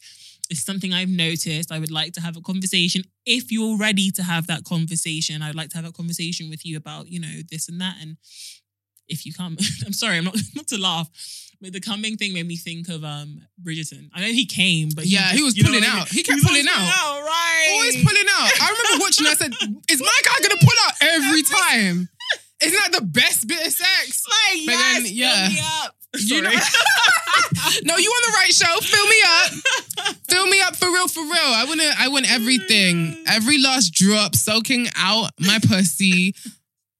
[0.49, 1.71] it's something I've noticed.
[1.71, 3.03] I would like to have a conversation.
[3.25, 6.75] If you're ready to have that conversation, I'd like to have a conversation with you
[6.75, 7.95] about, you know, this and that.
[8.01, 8.17] And
[9.07, 11.07] if you come, I'm sorry, I'm not not to laugh,
[11.61, 14.09] but the coming thing made me think of um Bridgerton.
[14.13, 16.01] I know he came, but Yeah, he was pulling what I mean?
[16.01, 16.09] out.
[16.09, 16.75] He kept was pulling out.
[17.23, 17.67] right?
[17.73, 18.51] Always pulling out.
[18.61, 19.27] I remember watching.
[19.27, 19.53] I said,
[19.89, 22.09] "Is my guy gonna pull out every time?
[22.63, 25.47] Isn't that the best bit of sex?" Like, But yes, then, yeah.
[25.47, 25.95] fill me up.
[26.17, 26.49] You know-
[27.83, 28.79] no, you on the right show.
[28.81, 30.15] Fill me up.
[30.29, 31.31] Fill me up for real, for real.
[31.33, 31.93] I want to.
[31.97, 33.21] I want everything.
[33.27, 36.35] Every last drop soaking out my pussy,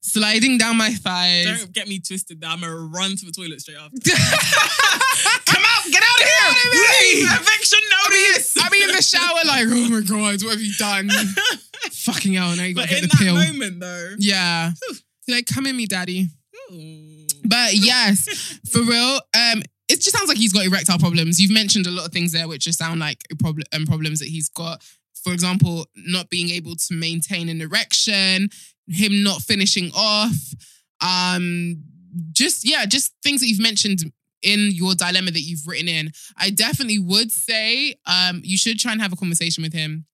[0.05, 1.45] sliding down my thighs.
[1.45, 2.41] Don't get me twisted.
[2.41, 3.97] That I'm gonna run to the toilet straight after.
[5.45, 5.91] Come out!
[5.91, 6.71] Get out of here!
[6.71, 7.29] Leave!
[7.31, 8.57] Eviction notice.
[8.61, 11.09] I'll be in the shower like, oh my god, what have you done?
[11.91, 12.55] Fucking hell!
[12.55, 13.35] Now you gotta But get in the that pill.
[13.35, 14.71] moment, though, Yeah.
[15.27, 16.27] You're like, come in me, daddy.
[16.71, 17.25] ooh.
[17.43, 21.39] But yes, for real, um, it just sounds like he's got erectile problems.
[21.39, 24.27] You've mentioned a lot of things there which just sound like problem um, problems that
[24.29, 24.83] he's got.
[25.23, 28.49] For example, not being able to maintain an erection,
[28.87, 30.35] him not finishing off,
[31.01, 31.83] um,
[32.31, 34.11] just yeah, just things that you've mentioned
[34.41, 36.11] in your dilemma that you've written in.
[36.37, 40.05] I definitely would say um, you should try and have a conversation with him.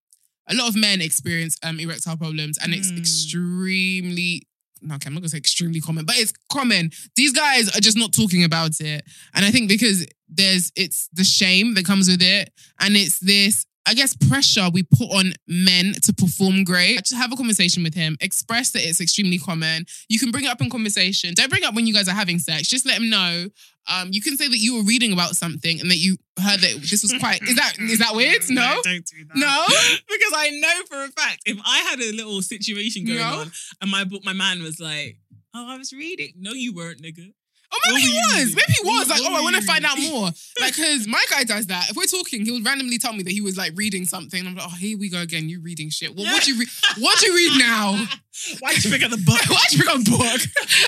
[0.47, 2.97] A lot of men experience um, erectile problems, and it's Mm.
[2.99, 4.43] extremely
[4.84, 6.89] no, okay, I'm not gonna say extremely common, but it's common.
[7.15, 9.03] These guys are just not talking about it.
[9.36, 13.65] And I think because there's it's the shame that comes with it, and it's this
[13.88, 16.98] I guess, pressure we put on men to perform great.
[17.00, 18.16] Just have a conversation with him.
[18.22, 19.86] Express that it's extremely common.
[20.08, 21.34] You can bring it up in conversation.
[21.34, 22.68] Don't bring it up when you guys are having sex.
[22.68, 23.48] Just let him know.
[23.92, 26.78] Um, you can say that you were reading about something and that you heard that
[26.82, 27.42] this was quite.
[27.42, 28.44] Is that is that weird?
[28.50, 28.80] No.
[28.84, 29.36] don't do that.
[29.36, 29.66] No.
[30.08, 33.40] because I know for a fact if I had a little situation going No.
[33.40, 33.52] on
[33.82, 35.18] and my my man was like,
[35.56, 37.34] "Oh, I was reading." No, you weren't, nigga.
[37.74, 38.55] Oh, maybe he was.
[38.55, 39.09] Maybe he was.
[39.09, 40.30] Like, oh, I want to find out more.
[40.59, 41.89] Like, because my guy does that.
[41.89, 44.45] If we're talking, he'll randomly tell me that he was like reading something.
[44.45, 45.49] I'm like, oh, here we go again.
[45.49, 46.15] You reading shit.
[46.15, 46.67] Well, what you read?
[46.99, 48.05] What you read now?
[48.59, 49.39] Why did you pick up the book?
[49.49, 50.41] Why'd you pick up a book?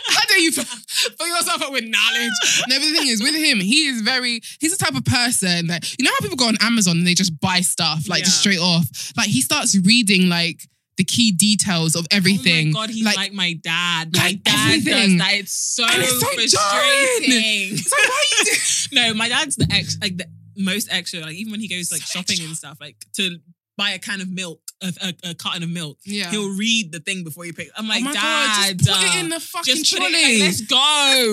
[0.10, 2.64] How dare you fill yourself up with knowledge?
[2.68, 5.68] No, but the thing is, with him, he is very, he's the type of person
[5.68, 8.40] that, you know how people go on Amazon and they just buy stuff, like just
[8.40, 8.86] straight off?
[9.18, 10.68] Like, he starts reading, like,
[10.98, 12.68] the key details of everything.
[12.70, 14.14] Oh my god, he's like, my dad.
[14.16, 15.18] My like dad everything.
[15.18, 15.34] does that.
[15.36, 17.78] It's so, And it's so frustrating.
[17.78, 18.60] So why you do-
[18.96, 20.26] no, my dad's the ex like the
[20.58, 21.22] most extra.
[21.22, 23.38] Like even when he goes like shopping and stuff, like to
[23.76, 26.30] buy a can of milk, a, a, a carton of milk, Yeah.
[26.30, 27.72] he'll read the thing before he picks.
[27.76, 30.12] I'm like, oh dad, God, just put it in the fucking trolley.
[30.14, 30.76] Like, let's go.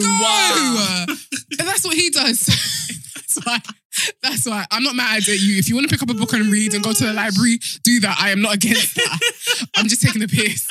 [0.02, 1.04] Wow.
[1.06, 1.14] Go.
[1.58, 2.86] and that's what he does.
[3.34, 3.58] that's why.
[4.22, 5.58] That's why I'm not mad at you.
[5.58, 7.58] If you want to pick up a book and read and go to the library,
[7.82, 8.16] do that.
[8.20, 9.18] I am not against that.
[9.76, 10.66] I'm just taking the piss.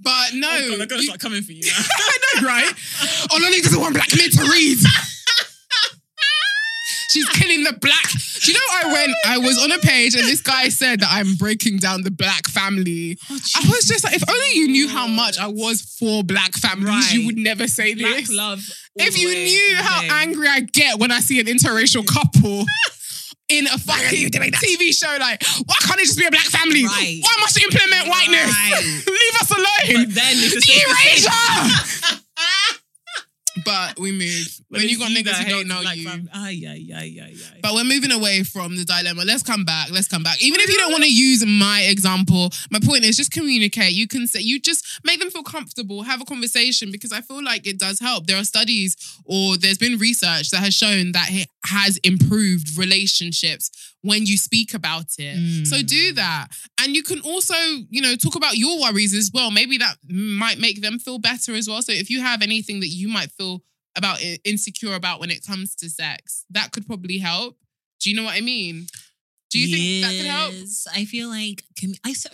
[0.00, 1.62] But oh no, Oh God, I'm gonna you- start coming for you.
[1.74, 2.72] I know, right?
[3.32, 4.78] Oh, Lolly doesn't want black men to read.
[7.18, 8.10] She's killing the black.
[8.42, 9.12] Do you know I went?
[9.26, 12.46] I was on a page and this guy said that I'm breaking down the black
[12.48, 13.18] family.
[13.30, 16.54] Oh, I was just like, if only you knew how much I was for black
[16.54, 18.32] families, you would never say Black this.
[18.32, 18.60] love.
[18.96, 20.08] If you knew how day.
[20.10, 22.64] angry I get when I see an interracial couple
[23.48, 26.84] in a fucking TV show, like, why can't it just be a black family?
[26.84, 27.18] Right.
[27.22, 28.46] Why must you implement whiteness?
[28.50, 29.02] Right.
[29.06, 30.04] Leave us alone.
[30.06, 32.22] But then it's a safe to say- Erasure!
[33.68, 34.60] but we move.
[34.68, 36.08] When you got niggas who don't know black you.
[36.32, 37.60] Ay, ay, ay, ay, ay.
[37.62, 39.24] But we're moving away from the dilemma.
[39.24, 39.90] Let's come back.
[39.90, 40.42] Let's come back.
[40.42, 43.92] Even if you don't want to use my example, my point is just communicate.
[43.92, 47.42] You can say you just make them feel comfortable, have a conversation because I feel
[47.42, 48.26] like it does help.
[48.26, 53.70] There are studies or there's been research that has shown that it has improved relationships
[54.02, 55.66] when you speak about it.
[55.66, 55.86] So mm.
[55.86, 56.48] do that.
[56.80, 57.54] And you can also,
[57.90, 59.50] you know, talk about your worries as well.
[59.50, 61.82] Maybe that might make them feel better as well.
[61.82, 63.62] So if you have anything that you might feel
[63.96, 67.56] about insecure about when it comes to sex, that could probably help.
[68.00, 68.86] Do you know what I mean?
[69.50, 70.54] Do you think that could help?
[70.94, 71.64] I feel like
[72.04, 72.26] I s-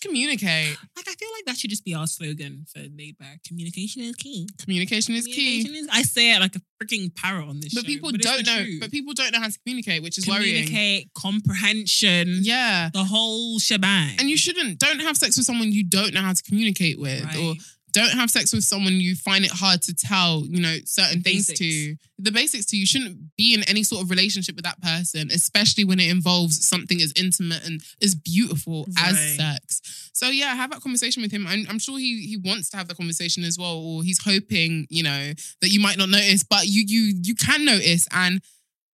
[0.00, 0.76] Just communicate.
[0.96, 3.38] like I feel like that should just be our slogan for Laid Bare.
[3.46, 4.48] Communication is key.
[4.58, 5.60] Communication is key.
[5.60, 8.46] Is- I say it like a freaking parrot on this But show, people it's don't
[8.46, 8.62] know.
[8.64, 8.80] truth.
[8.80, 10.64] But people don't know how to communicate, which is worrying.
[10.66, 12.90] communicate, comprehension, Yeah.
[12.92, 14.16] the whole shebang.
[14.18, 14.78] And you shouldn't.
[14.78, 17.58] Don't have sex with someone you don't know how to communicate with, or Right.
[17.92, 21.48] Don't have sex with someone you find it hard to tell, you know, certain things
[21.48, 21.58] Basics.
[21.58, 21.96] to.
[22.22, 25.84] The basics to you shouldn't be in any sort of relationship with that person, especially
[25.84, 30.10] when it involves something as intimate and as beautiful as sex.
[30.12, 31.46] So yeah, have that conversation with him.
[31.46, 34.86] I'm, I'm sure he he wants to have the conversation as well, or he's hoping,
[34.90, 35.32] you know,
[35.62, 38.42] that you might not notice, but you you you can notice and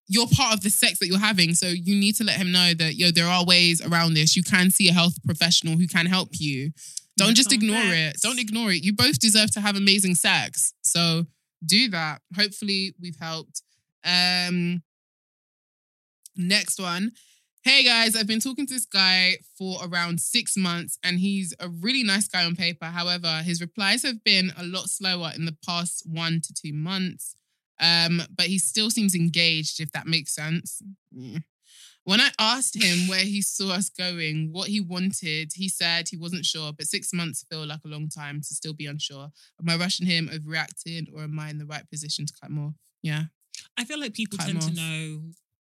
[0.08, 1.54] you're part of the sex that you're having.
[1.54, 4.36] So you need to let him know that yo, there are ways around this.
[4.36, 6.72] You can see a health professional who can help you.
[7.16, 8.18] Don't just ignore it.
[8.22, 8.84] Don't ignore it.
[8.84, 10.74] You both deserve to have amazing sex.
[10.82, 11.26] So
[11.64, 12.20] do that.
[12.36, 13.62] Hopefully we've helped.
[14.04, 14.82] Um
[16.36, 17.12] next one.
[17.64, 21.68] Hey guys, I've been talking to this guy for around six months and he's a
[21.68, 22.86] really nice guy on paper.
[22.86, 27.34] However, his replies have been a lot slower in the past one to two months.
[27.80, 30.80] Um, but he still seems engaged, if that makes sense.
[31.14, 31.42] Mm.
[32.06, 36.16] When I asked him where he saw us going, what he wanted, he said he
[36.16, 39.28] wasn't sure, but six months feel like a long time to still be unsure.
[39.60, 42.64] Am I rushing him, overreacting, or am I in the right position to cut him
[42.64, 42.74] off?
[43.02, 43.24] Yeah.
[43.76, 45.20] I feel like people Cut tend to know.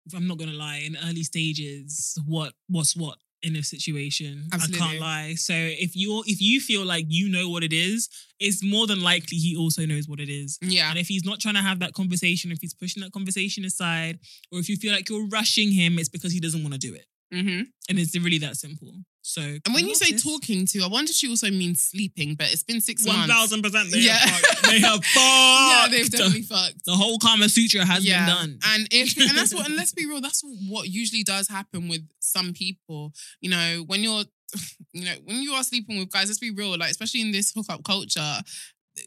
[0.05, 4.45] If I'm not gonna lie, in early stages, what what's what in a situation.
[4.53, 5.35] I can't lie.
[5.35, 8.09] So if you're if you feel like you know what it is,
[8.41, 10.59] it's more than likely he also knows what it is.
[10.61, 10.91] Yeah.
[10.91, 14.19] And if he's not trying to have that conversation, if he's pushing that conversation aside,
[14.53, 16.95] or if you feel like you're rushing him, it's because he doesn't want to do
[16.95, 17.07] it.
[17.33, 17.63] Mm-hmm.
[17.89, 18.93] And it's really that simple.
[19.23, 22.51] So And when you say talking to, I wonder if she also means sleeping, but
[22.53, 23.33] it's been six one months.
[23.35, 24.13] thousand percent, they Yeah.
[24.15, 24.67] have fucked.
[24.67, 25.15] They have fucked.
[25.15, 26.85] Yeah, they've definitely fucked.
[26.87, 28.25] The whole Kama Sutra has yeah.
[28.27, 28.59] been done.
[28.67, 32.09] And if and that's what and let's be real, that's what usually does happen with
[32.21, 33.13] some people.
[33.41, 34.25] You know, when you're
[34.93, 37.53] you know, when you are sleeping with guys, let's be real, like especially in this
[37.55, 38.41] hookup culture,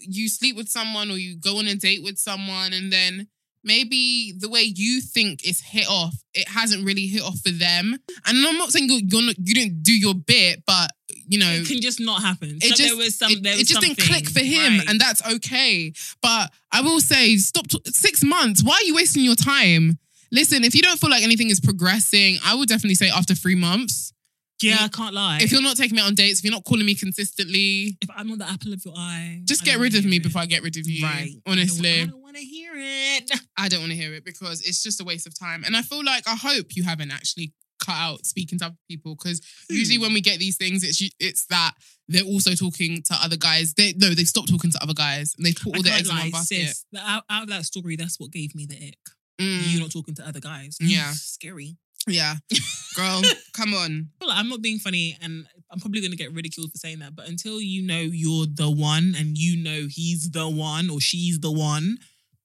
[0.02, 3.28] you sleep with someone or you go on a date with someone and then
[3.64, 7.98] maybe the way you think it's hit off, it hasn't really hit off for them.
[8.26, 10.92] And I'm not saying you're, you're not, you didn't do your bit, but
[11.28, 12.58] you know, it can just not happen.
[12.58, 13.32] it So just there was some.
[13.32, 14.90] it, there it was just didn't click for him, Right.
[14.90, 15.94] and that's okay.
[16.22, 17.68] But I will say, stop.
[17.68, 18.64] T- six months.
[18.64, 19.98] Why are you wasting your time?
[20.32, 23.56] Listen, if you don't feel like anything is progressing, I would definitely say after three
[23.56, 24.14] months.
[24.62, 25.40] Yeah, I can't lie.
[25.42, 28.28] If you're not taking me on dates, if you're not calling me consistently, if I'm
[28.28, 30.24] not the apple of your eye, just I get rid of me it.
[30.24, 31.04] before I get rid of you.
[31.06, 31.34] Right.
[31.48, 32.02] Honestly.
[32.02, 32.74] I don't, want to hear
[33.18, 33.32] it.
[33.58, 35.64] I don't want to hear it because it's just a waste of time.
[35.64, 37.54] And I feel like I hope you haven't actually
[37.84, 41.46] cut out speaking to other people because usually when we get these things, it's it's
[41.48, 41.74] that
[42.08, 43.74] they're also talking to other guys.
[43.74, 46.16] They no, they've stopped talking to other guys and they put all their eggs in
[46.16, 46.68] one basket.
[46.68, 46.86] sis.
[46.98, 49.00] Out, out of that story, that's what gave me the ick.
[49.40, 50.78] Mm, You not talking to other guys.
[50.80, 51.12] Yeah.
[51.14, 51.78] Scary.
[52.08, 52.36] yeah,
[52.96, 53.22] girl,
[53.54, 54.10] come on.
[54.22, 57.16] like I'm not being funny and I'm probably going to get ridiculed for saying that,
[57.16, 61.40] but until you know you're the one and you know he's the one or she's
[61.40, 61.98] the one,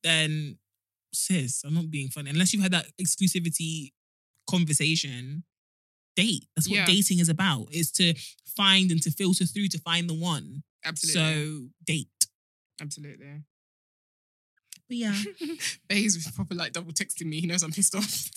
[0.07, 0.59] then
[1.12, 2.30] sis, I'm not being funny.
[2.30, 3.92] Unless you've had that exclusivity
[4.48, 5.44] conversation,
[6.14, 6.46] date.
[6.54, 6.86] That's what Yeah.
[6.86, 8.14] dating is about, is to
[8.57, 10.62] find and to filter through to find the one.
[10.84, 12.26] Absolutely, So date.
[12.80, 13.42] absolutely.
[14.88, 15.20] But yeah.
[15.88, 17.40] Baze was proper like double texting me.
[17.40, 18.30] He knows I'm pissed off.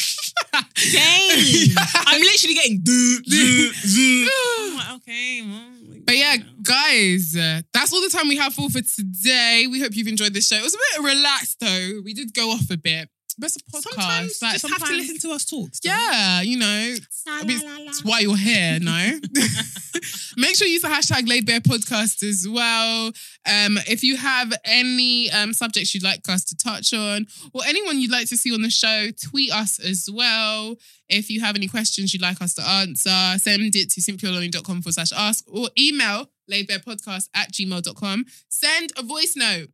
[0.91, 1.75] Dang.
[2.07, 4.29] I'm literally getting do, do, do.
[4.75, 5.41] Like, okay.
[5.41, 6.45] well, like, But yeah, you know.
[6.63, 9.67] guys, uh, that's all the time we have for for today.
[9.69, 10.57] We hope you've enjoyed this show.
[10.57, 12.01] It was a bit relaxed though.
[12.03, 13.09] We did go off a bit.
[13.39, 13.81] Best of podcast.
[13.83, 15.73] sometimes like, just have to listen to us talk.
[15.73, 15.91] still.
[15.91, 16.95] Yeah, you know,
[17.27, 19.19] I mean, it's why you're here, no?
[20.37, 23.07] Make sure you use the hashtag Laid Bare Podcast as well.
[23.45, 27.99] Um, if you have any um, subjects you'd like us to touch on or anyone
[27.99, 30.75] you'd like to see on the show, tweet us as well.
[31.09, 34.93] If you have any questions you'd like us to answer, send it to simplyoloni.com forward
[34.93, 38.25] slash ask or email laidbarepodcast at gmail.com.
[38.49, 39.69] Send a voice note.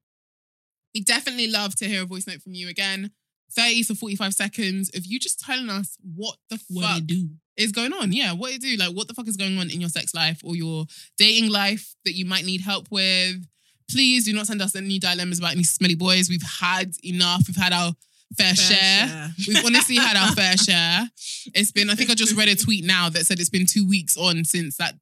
[0.94, 3.12] We definitely love to hear a voice note from you again.
[3.56, 7.30] 30 to 45 seconds of you just telling us what the What fuck do.
[7.58, 8.12] is going on.
[8.12, 10.42] Yeah, what you do, like what the fuck is going on in your sex life
[10.44, 10.86] or your
[11.18, 13.46] dating life that you might need help with.
[13.90, 16.30] Please do not send us any dilemmas about any smelly boys.
[16.30, 17.44] We've had enough.
[17.48, 17.94] We've had our
[18.36, 19.08] fair, share.
[19.08, 19.30] share.
[19.48, 21.08] We've honestly had our fair share.
[21.54, 23.88] It's been, I think I just read a tweet now that said it's been two
[23.88, 24.96] weeks on since that,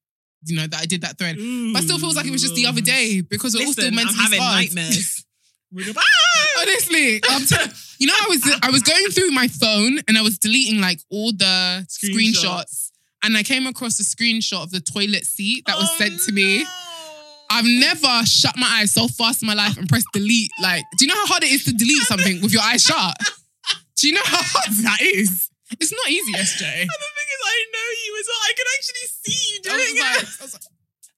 [0.45, 1.37] you know, that I did that thread.
[1.37, 2.85] But it still feels like it was just the other mm.
[2.85, 4.55] day because we're all still Listen, meant I'm having sparred.
[4.57, 5.22] nightmares.
[6.61, 7.55] Honestly, I'm t-
[7.99, 10.99] you know, I was I was going through my phone and I was deleting like
[11.09, 12.91] all the screenshots, Screenshots.
[13.23, 16.31] and I came across a screenshot of the toilet seat that was Oh, sent to
[16.31, 16.63] oh, me.
[16.63, 16.69] no.
[17.49, 20.49] I've never shut my eyes so fast in my life and pressed delete.
[20.61, 23.15] Like, do you know how hard it is to delete something with your eyes shut?
[23.97, 25.49] Do you know how hard that is?
[25.79, 26.63] It's not easy, SJ.
[26.65, 28.41] And the thing is, I know you as well.
[28.43, 30.29] I can actually see you I was doing like, it.
[30.39, 30.63] I was like,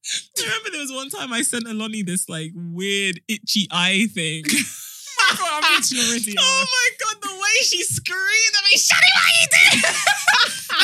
[0.05, 4.43] I remember there was one time I sent Oloni this like weird itchy eye thing.
[4.43, 6.35] God, I'm itching already.
[6.37, 9.93] oh my god, the way she screamed at me, Shani, why you doing?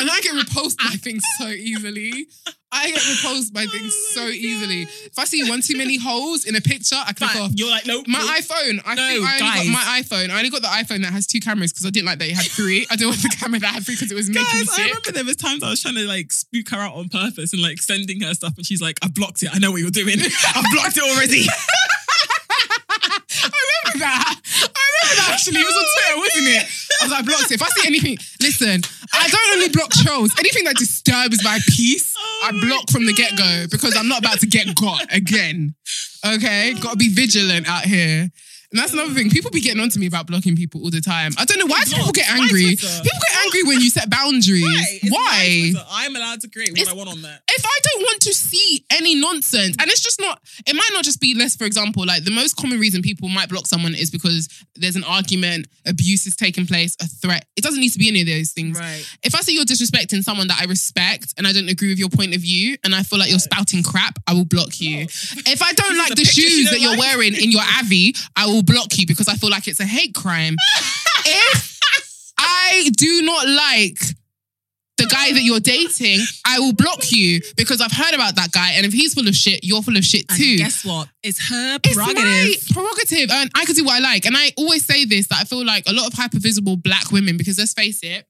[0.00, 2.26] and I get repulsed by things so easily.
[2.72, 4.82] I get repulsed by oh things Oh so my easily.
[4.82, 7.52] If I see one too many holes in a picture, I click off.
[7.54, 8.06] You're like, nope.
[8.08, 8.28] My nope.
[8.42, 8.80] iPhone.
[8.86, 9.64] I No, think I only guys.
[9.64, 10.30] got my iPhone.
[10.30, 12.34] I only got the iPhone that has two cameras because I didn't like that it
[12.34, 12.86] had three.
[12.90, 14.82] I didn't want the camera that had three because it was making me Guys, I
[14.86, 17.60] remember there was times I was trying to like spook her out on purpose and
[17.60, 19.50] like sending her stuff, and she's like, "I blocked it.
[19.54, 20.16] I know what you're doing.
[20.54, 21.44] I've blocked it already."
[23.44, 24.40] I remember that.
[24.44, 25.60] I remember that actually.
[25.60, 26.64] It was on Twitter, wasn't it?
[27.00, 27.54] I was like, blocked it.
[27.54, 28.82] If I see anything, listen,
[29.12, 30.32] I don't only block trolls.
[30.38, 34.20] Anything that disturbs my peace, Oh I block from the get go because I'm not
[34.20, 35.74] about to get got again.
[36.24, 36.74] Okay?
[36.80, 38.30] Gotta be vigilant out here.
[38.72, 39.28] And that's another thing.
[39.28, 41.32] People be getting on to me about blocking people all the time.
[41.38, 42.74] I don't know why do people get angry.
[42.76, 44.64] People get angry when you set boundaries.
[44.64, 45.72] Right, Why?
[45.90, 47.38] I'm allowed to create what It's- I want on there.
[47.50, 51.04] if I don't want to see any nonsense, and it's just not, it might not
[51.04, 54.10] just be less, for example, like the most common reason people might block someone is
[54.10, 57.44] because there's an argument, abuse is taking place, a threat.
[57.56, 58.78] It doesn't need to be any of those things.
[58.78, 59.04] Right.
[59.22, 62.08] If I see you're disrespecting someone that I respect and I don't agree with your
[62.08, 65.02] point of view and I feel like you're spouting crap, I will block you.
[65.02, 68.96] If I don't like the shoes that you're wearing in your Avi, I will block
[68.98, 70.56] you because I feel like it's a hate crime.
[71.26, 73.98] if I do not like
[74.98, 78.72] the guy that you're dating, I will block you because I've heard about that guy.
[78.72, 80.56] And if he's full of shit, you're full of shit And too.
[80.58, 81.08] guess what?
[81.22, 82.22] It's her It's prerogative.
[82.24, 84.26] my prerogative, and I can do what I like.
[84.26, 87.36] And I always say this that I feel like a lot of hypervisible black women,
[87.36, 88.26] because let's face it,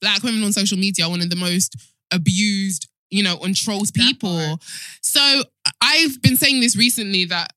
[0.00, 1.76] black women on social media are one of the most
[2.12, 4.60] abused, you know, on trolls people.
[5.02, 5.42] So
[5.80, 7.52] I've been saying this recently that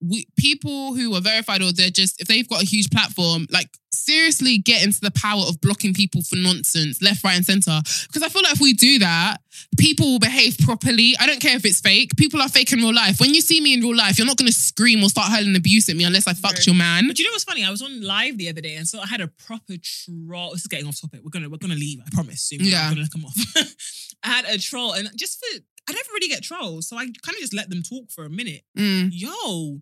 [0.00, 3.68] we, people who are verified or they're just if they've got a huge platform, like
[3.90, 7.80] seriously get into the power of blocking people for nonsense, left, right, and center.
[8.06, 9.38] Because I feel like if we do that,
[9.76, 11.14] people will behave properly.
[11.18, 12.16] I don't care if it's fake.
[12.16, 13.20] People are fake in real life.
[13.20, 15.88] When you see me in real life, you're not gonna scream or start hurling abuse
[15.88, 17.06] at me unless I fucked your man.
[17.08, 17.64] But you know what's funny?
[17.64, 20.52] I was on live the other day, and so I had a proper troll.
[20.52, 21.20] This is getting off topic.
[21.22, 22.00] We're gonna we're gonna leave.
[22.06, 22.42] I promise.
[22.42, 22.60] Soon.
[22.62, 22.88] Yeah.
[22.88, 23.36] I'm gonna come off.
[24.22, 27.34] I had a troll, and just for I never really get trolls, so I kind
[27.34, 28.62] of just let them talk for a minute.
[28.76, 29.08] Mm.
[29.10, 29.80] Yo,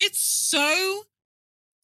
[0.00, 1.02] it's so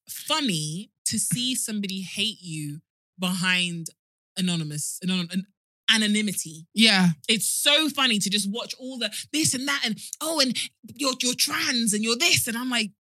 [0.08, 2.80] funny to see somebody hate you
[3.18, 3.88] behind
[4.36, 5.46] anonymous anon- an-
[5.94, 6.66] anonymity.
[6.74, 7.10] Yeah.
[7.28, 10.56] It's so funny to just watch all the this and that and oh and
[10.96, 12.90] you're you're trans and you're this and I'm like,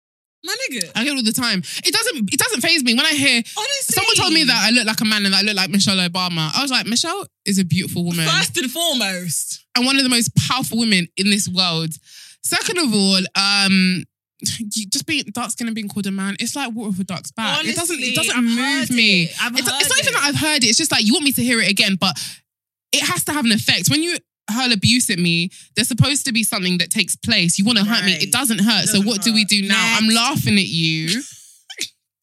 [0.44, 0.90] my nigga.
[0.96, 1.60] I hear it all the time.
[1.84, 2.94] It doesn't it doesn't phase me.
[2.94, 5.42] When I hear Honestly, someone told me that I look like a man and I
[5.42, 8.26] look like Michelle Obama, I was like, Michelle is a beautiful woman.
[8.26, 9.64] first and foremost.
[9.76, 11.90] and one of the most powerful women in this world.
[12.44, 14.02] Second of all, um,
[14.58, 17.04] you just being dark skin and being called a man, it's like water for a
[17.04, 17.64] duck's back.
[17.64, 19.24] it doesn't, it doesn't I've move me.
[19.24, 19.30] it.
[19.30, 20.68] It's, it's not even that I've heard it.
[20.68, 22.16] It's just like you want me to hear it again, but
[22.92, 23.88] it has to have an effect.
[23.88, 24.16] When you
[24.50, 27.58] hurl abuse at me, there's supposed to be something that takes place.
[27.58, 28.12] You want to hurt me.
[28.12, 28.86] It doesn't hurt.
[28.86, 29.96] so Doesn't what do we do now?
[29.98, 31.22] I'm laughing at you.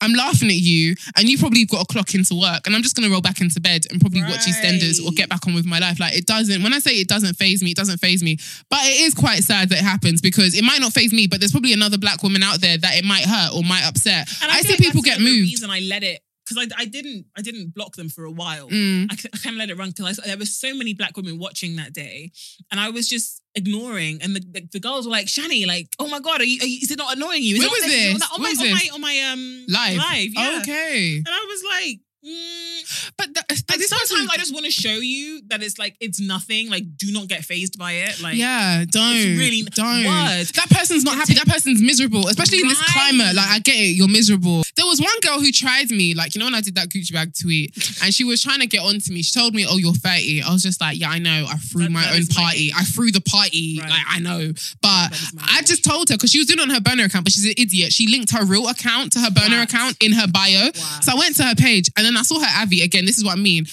[0.02, 2.96] I'm laughing at you, and you probably got a clock into work, and I'm just
[2.96, 5.80] gonna roll back into bed and probably watch EastEnders or get back on with my
[5.80, 6.00] life.
[6.00, 6.64] Like it doesn't.
[6.64, 8.38] When I say it doesn't phase me, it doesn't phase me.
[8.70, 11.40] But it is quite sad that it happens because it might not phase me, but
[11.40, 14.30] there's probably another black woman out there that it might hurt or might upset.
[14.42, 15.52] And I, feel see like people get moved.
[15.52, 18.70] reason I let it because I, I didn't I didn't block them for a while.
[18.70, 19.08] Mm.
[19.12, 21.76] I, I kind of let it run because there was so many black women watching
[21.76, 22.32] that day,
[22.72, 24.22] and I was just ignoring.
[24.22, 26.66] And the, the, the girls were like, "Shani, like, oh my god, are you, are
[26.66, 27.56] you, is it not annoying you?
[27.56, 27.94] Is Where was this?
[27.94, 28.20] Is this?
[28.20, 28.34] not?
[28.34, 29.98] On my, on my on my um Live.
[29.98, 30.60] live, yeah.
[30.62, 31.18] Okay.
[31.18, 33.12] And I was like, mm.
[33.18, 36.20] But th- like this sometimes I just want to show you that it's like it's
[36.20, 36.70] nothing.
[36.70, 38.22] Like, do not get phased by it.
[38.22, 39.14] Like, yeah, don't.
[39.38, 40.06] really- don't.
[40.06, 40.46] Word.
[40.56, 41.34] That person's not happy.
[41.34, 43.36] That person's miserable, especially in this climate.
[43.36, 44.64] Like, I get it, you're miserable.
[44.76, 47.14] There was one girl who tried me, like, you know, when I did that Gucci
[47.14, 49.22] bag tweet, and she was trying to get on to me.
[49.22, 50.44] She told me, Oh, you're 30.
[50.44, 51.46] I was just like, Yeah, I know.
[51.50, 52.72] I threw That- my that own is my party.
[52.76, 53.80] I threw the party.
[53.82, 53.90] Right.
[53.90, 54.52] Like, I know.
[54.82, 57.26] But That I just told her, because she was doing it on her burner account,
[57.26, 57.92] but she's an idiot.
[57.94, 59.70] She linked her real account to her burner What?
[59.74, 60.66] account in her bio.
[60.76, 61.00] Wow.
[61.02, 63.06] So I went to her page, and then I saw her Avi again.
[63.06, 63.66] This is what I mean.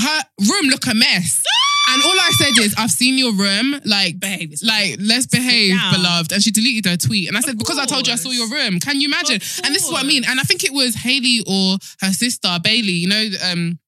[0.00, 1.42] Her room look a mess.
[1.90, 3.80] And all I said is, I've seen your room.
[3.84, 6.32] Like, Behave like, let's behave, beloved.
[6.32, 7.28] And she deleted her tweet.
[7.28, 8.78] And I said, because I told you I saw your room.
[8.78, 9.40] Can you imagine?
[9.64, 10.22] And this is what I mean.
[10.26, 13.78] And I think it was Haley or her sister, Bailey, you know, um,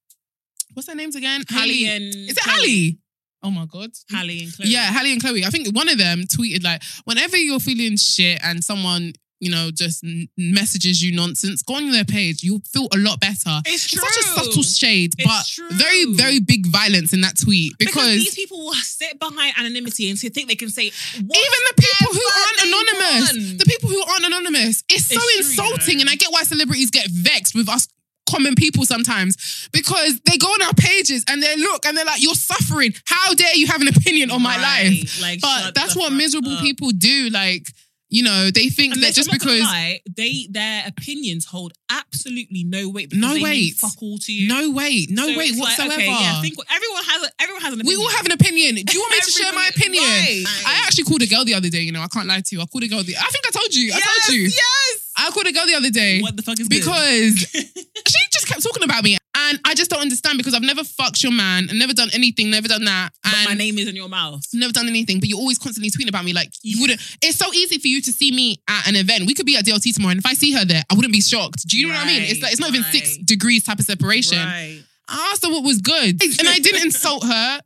[0.73, 1.43] what's their names again?
[1.49, 1.85] Halle Haley.
[1.87, 2.83] and Is it Chloe.
[2.83, 2.97] Halle?
[3.43, 3.91] Oh my God.
[4.11, 4.69] Halle and Chloe.
[4.69, 5.45] Yeah, Halle and Chloe.
[5.45, 9.13] I think one of them tweeted like, whenever you're feeling shit and someone,
[9.45, 12.43] you know, just n- messages you nonsense, go on their page.
[12.43, 13.61] You'll feel a lot better.
[13.65, 14.01] It's true.
[14.01, 15.69] Such a subtle shade, It's but true.
[15.77, 20.09] very, very big violence in that tweet Because, because, these people will sit behind anonymity
[20.09, 20.85] and to think they can say
[21.15, 25.63] even the people who aren't anonymous, the people who aren't anonymous, it's so It's true,
[25.65, 25.97] you insulting.
[25.97, 26.01] know.
[26.01, 27.87] And I get why celebrities get vexed with us
[28.27, 32.19] common people sometimes because they go on our pages and they look and they're like,
[32.23, 32.91] "You're suffering.
[33.05, 34.89] How dare you have an opinion on my Right.
[35.03, 36.61] life?" Like, but that's what miserable up.
[36.63, 37.29] people do.
[37.29, 37.67] Like,
[38.15, 41.43] you know, they think And that just I'm not gonna because lie, they their opinions
[41.45, 43.11] hold absolutely no weight.
[43.13, 43.73] No weight.
[43.75, 44.47] Fuck all to you.
[44.47, 45.93] no weight, no So weight it's like, whatsoever.
[45.99, 47.99] okay, yeah, I think everyone has a, everyone has an Opinion.
[47.99, 48.75] we all have an opinion.
[48.75, 50.03] Do you want me to share my opinion?
[50.03, 50.43] Right.
[50.65, 51.81] I actually called a girl the other day.
[51.81, 52.61] You know, I can't lie to you.
[52.61, 53.03] I called a girl.
[53.03, 53.91] The, I think I told you.
[53.93, 54.43] I told you.
[54.47, 55.11] Yes.
[55.17, 56.21] I called a girl the other day.
[56.21, 56.79] What the fuck is this?
[56.79, 57.39] because
[58.11, 61.23] she just kept talking about me, and I just don't understand because I've never fucked
[61.23, 64.09] your man, and never done anything, never done that, But my name is in your
[64.09, 64.41] mouth.
[64.53, 65.19] never done anything.
[65.19, 66.99] But you're always constantly tweeting about me, like you wouldn't.
[67.21, 69.25] It's so easy for you to see me at an event.
[69.25, 71.21] We could be at DLT tomorrow, and if I see her there, I wouldn't be
[71.21, 71.67] shocked.
[71.67, 72.21] Do you know what I mean?
[72.23, 74.37] It's like it's not even six degrees type of separation.
[74.37, 74.81] Right.
[75.07, 77.61] I asked her what was good, and I didn't insult her.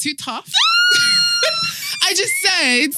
[0.00, 0.50] Too tough.
[2.04, 2.90] I just said.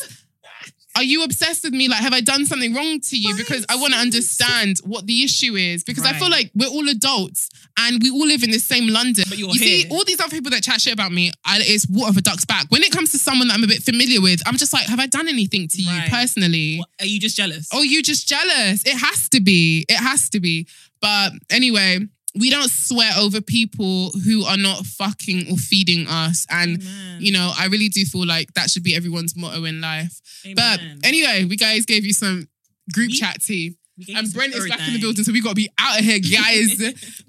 [0.97, 1.89] Are you obsessed with me?
[1.89, 3.35] Like, have I done something wrong to you?
[3.37, 5.83] Because I want to understand what the issue is.
[5.83, 9.25] Because I feel like we're all adults and we all live in the same London.
[9.29, 11.89] But you're you see, all these other people that chat shit about me, I, it's
[11.89, 12.67] water for duck's back.
[12.71, 15.01] When it comes to someone that I'm a bit familiar with, I'm just like, have
[15.01, 16.11] I done anything to you Right.
[16.11, 16.79] personally?
[16.79, 17.69] What, are you just jealous?
[17.73, 18.83] Oh, you just jealous.
[18.85, 19.85] It has to be.
[19.89, 20.67] It has to be.
[21.01, 21.99] But anyway,
[22.39, 26.47] we don't sweat over people who are not fucking or feeding us.
[26.51, 27.19] And, Amen.
[27.21, 30.21] you know, I really do feel like that should be everyone's motto in life.
[30.57, 32.49] But anyway, we guys gave you some
[32.93, 33.77] group We- chat tea.
[33.97, 35.71] We gave you And Brent is back in the building, so we got to be
[35.79, 36.77] out of here, guys.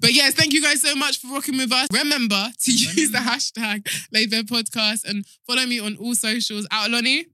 [0.00, 1.86] but yes, thank you guys so much for rocking with us.
[1.92, 6.66] Remember to use the hashtag Laidbare Podcast and follow me on all socials.
[6.72, 7.26] Out, Lonnie.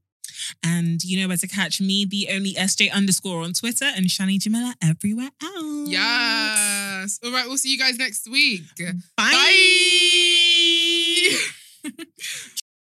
[0.63, 4.39] And you know where to catch me, the only SJ underscore on Twitter and Shani
[4.39, 5.89] Jamila everywhere else.
[5.89, 6.82] Yes.
[7.23, 8.63] All right, we'll see you guys next week.
[9.17, 9.31] Bye.
[9.31, 9.49] Bye.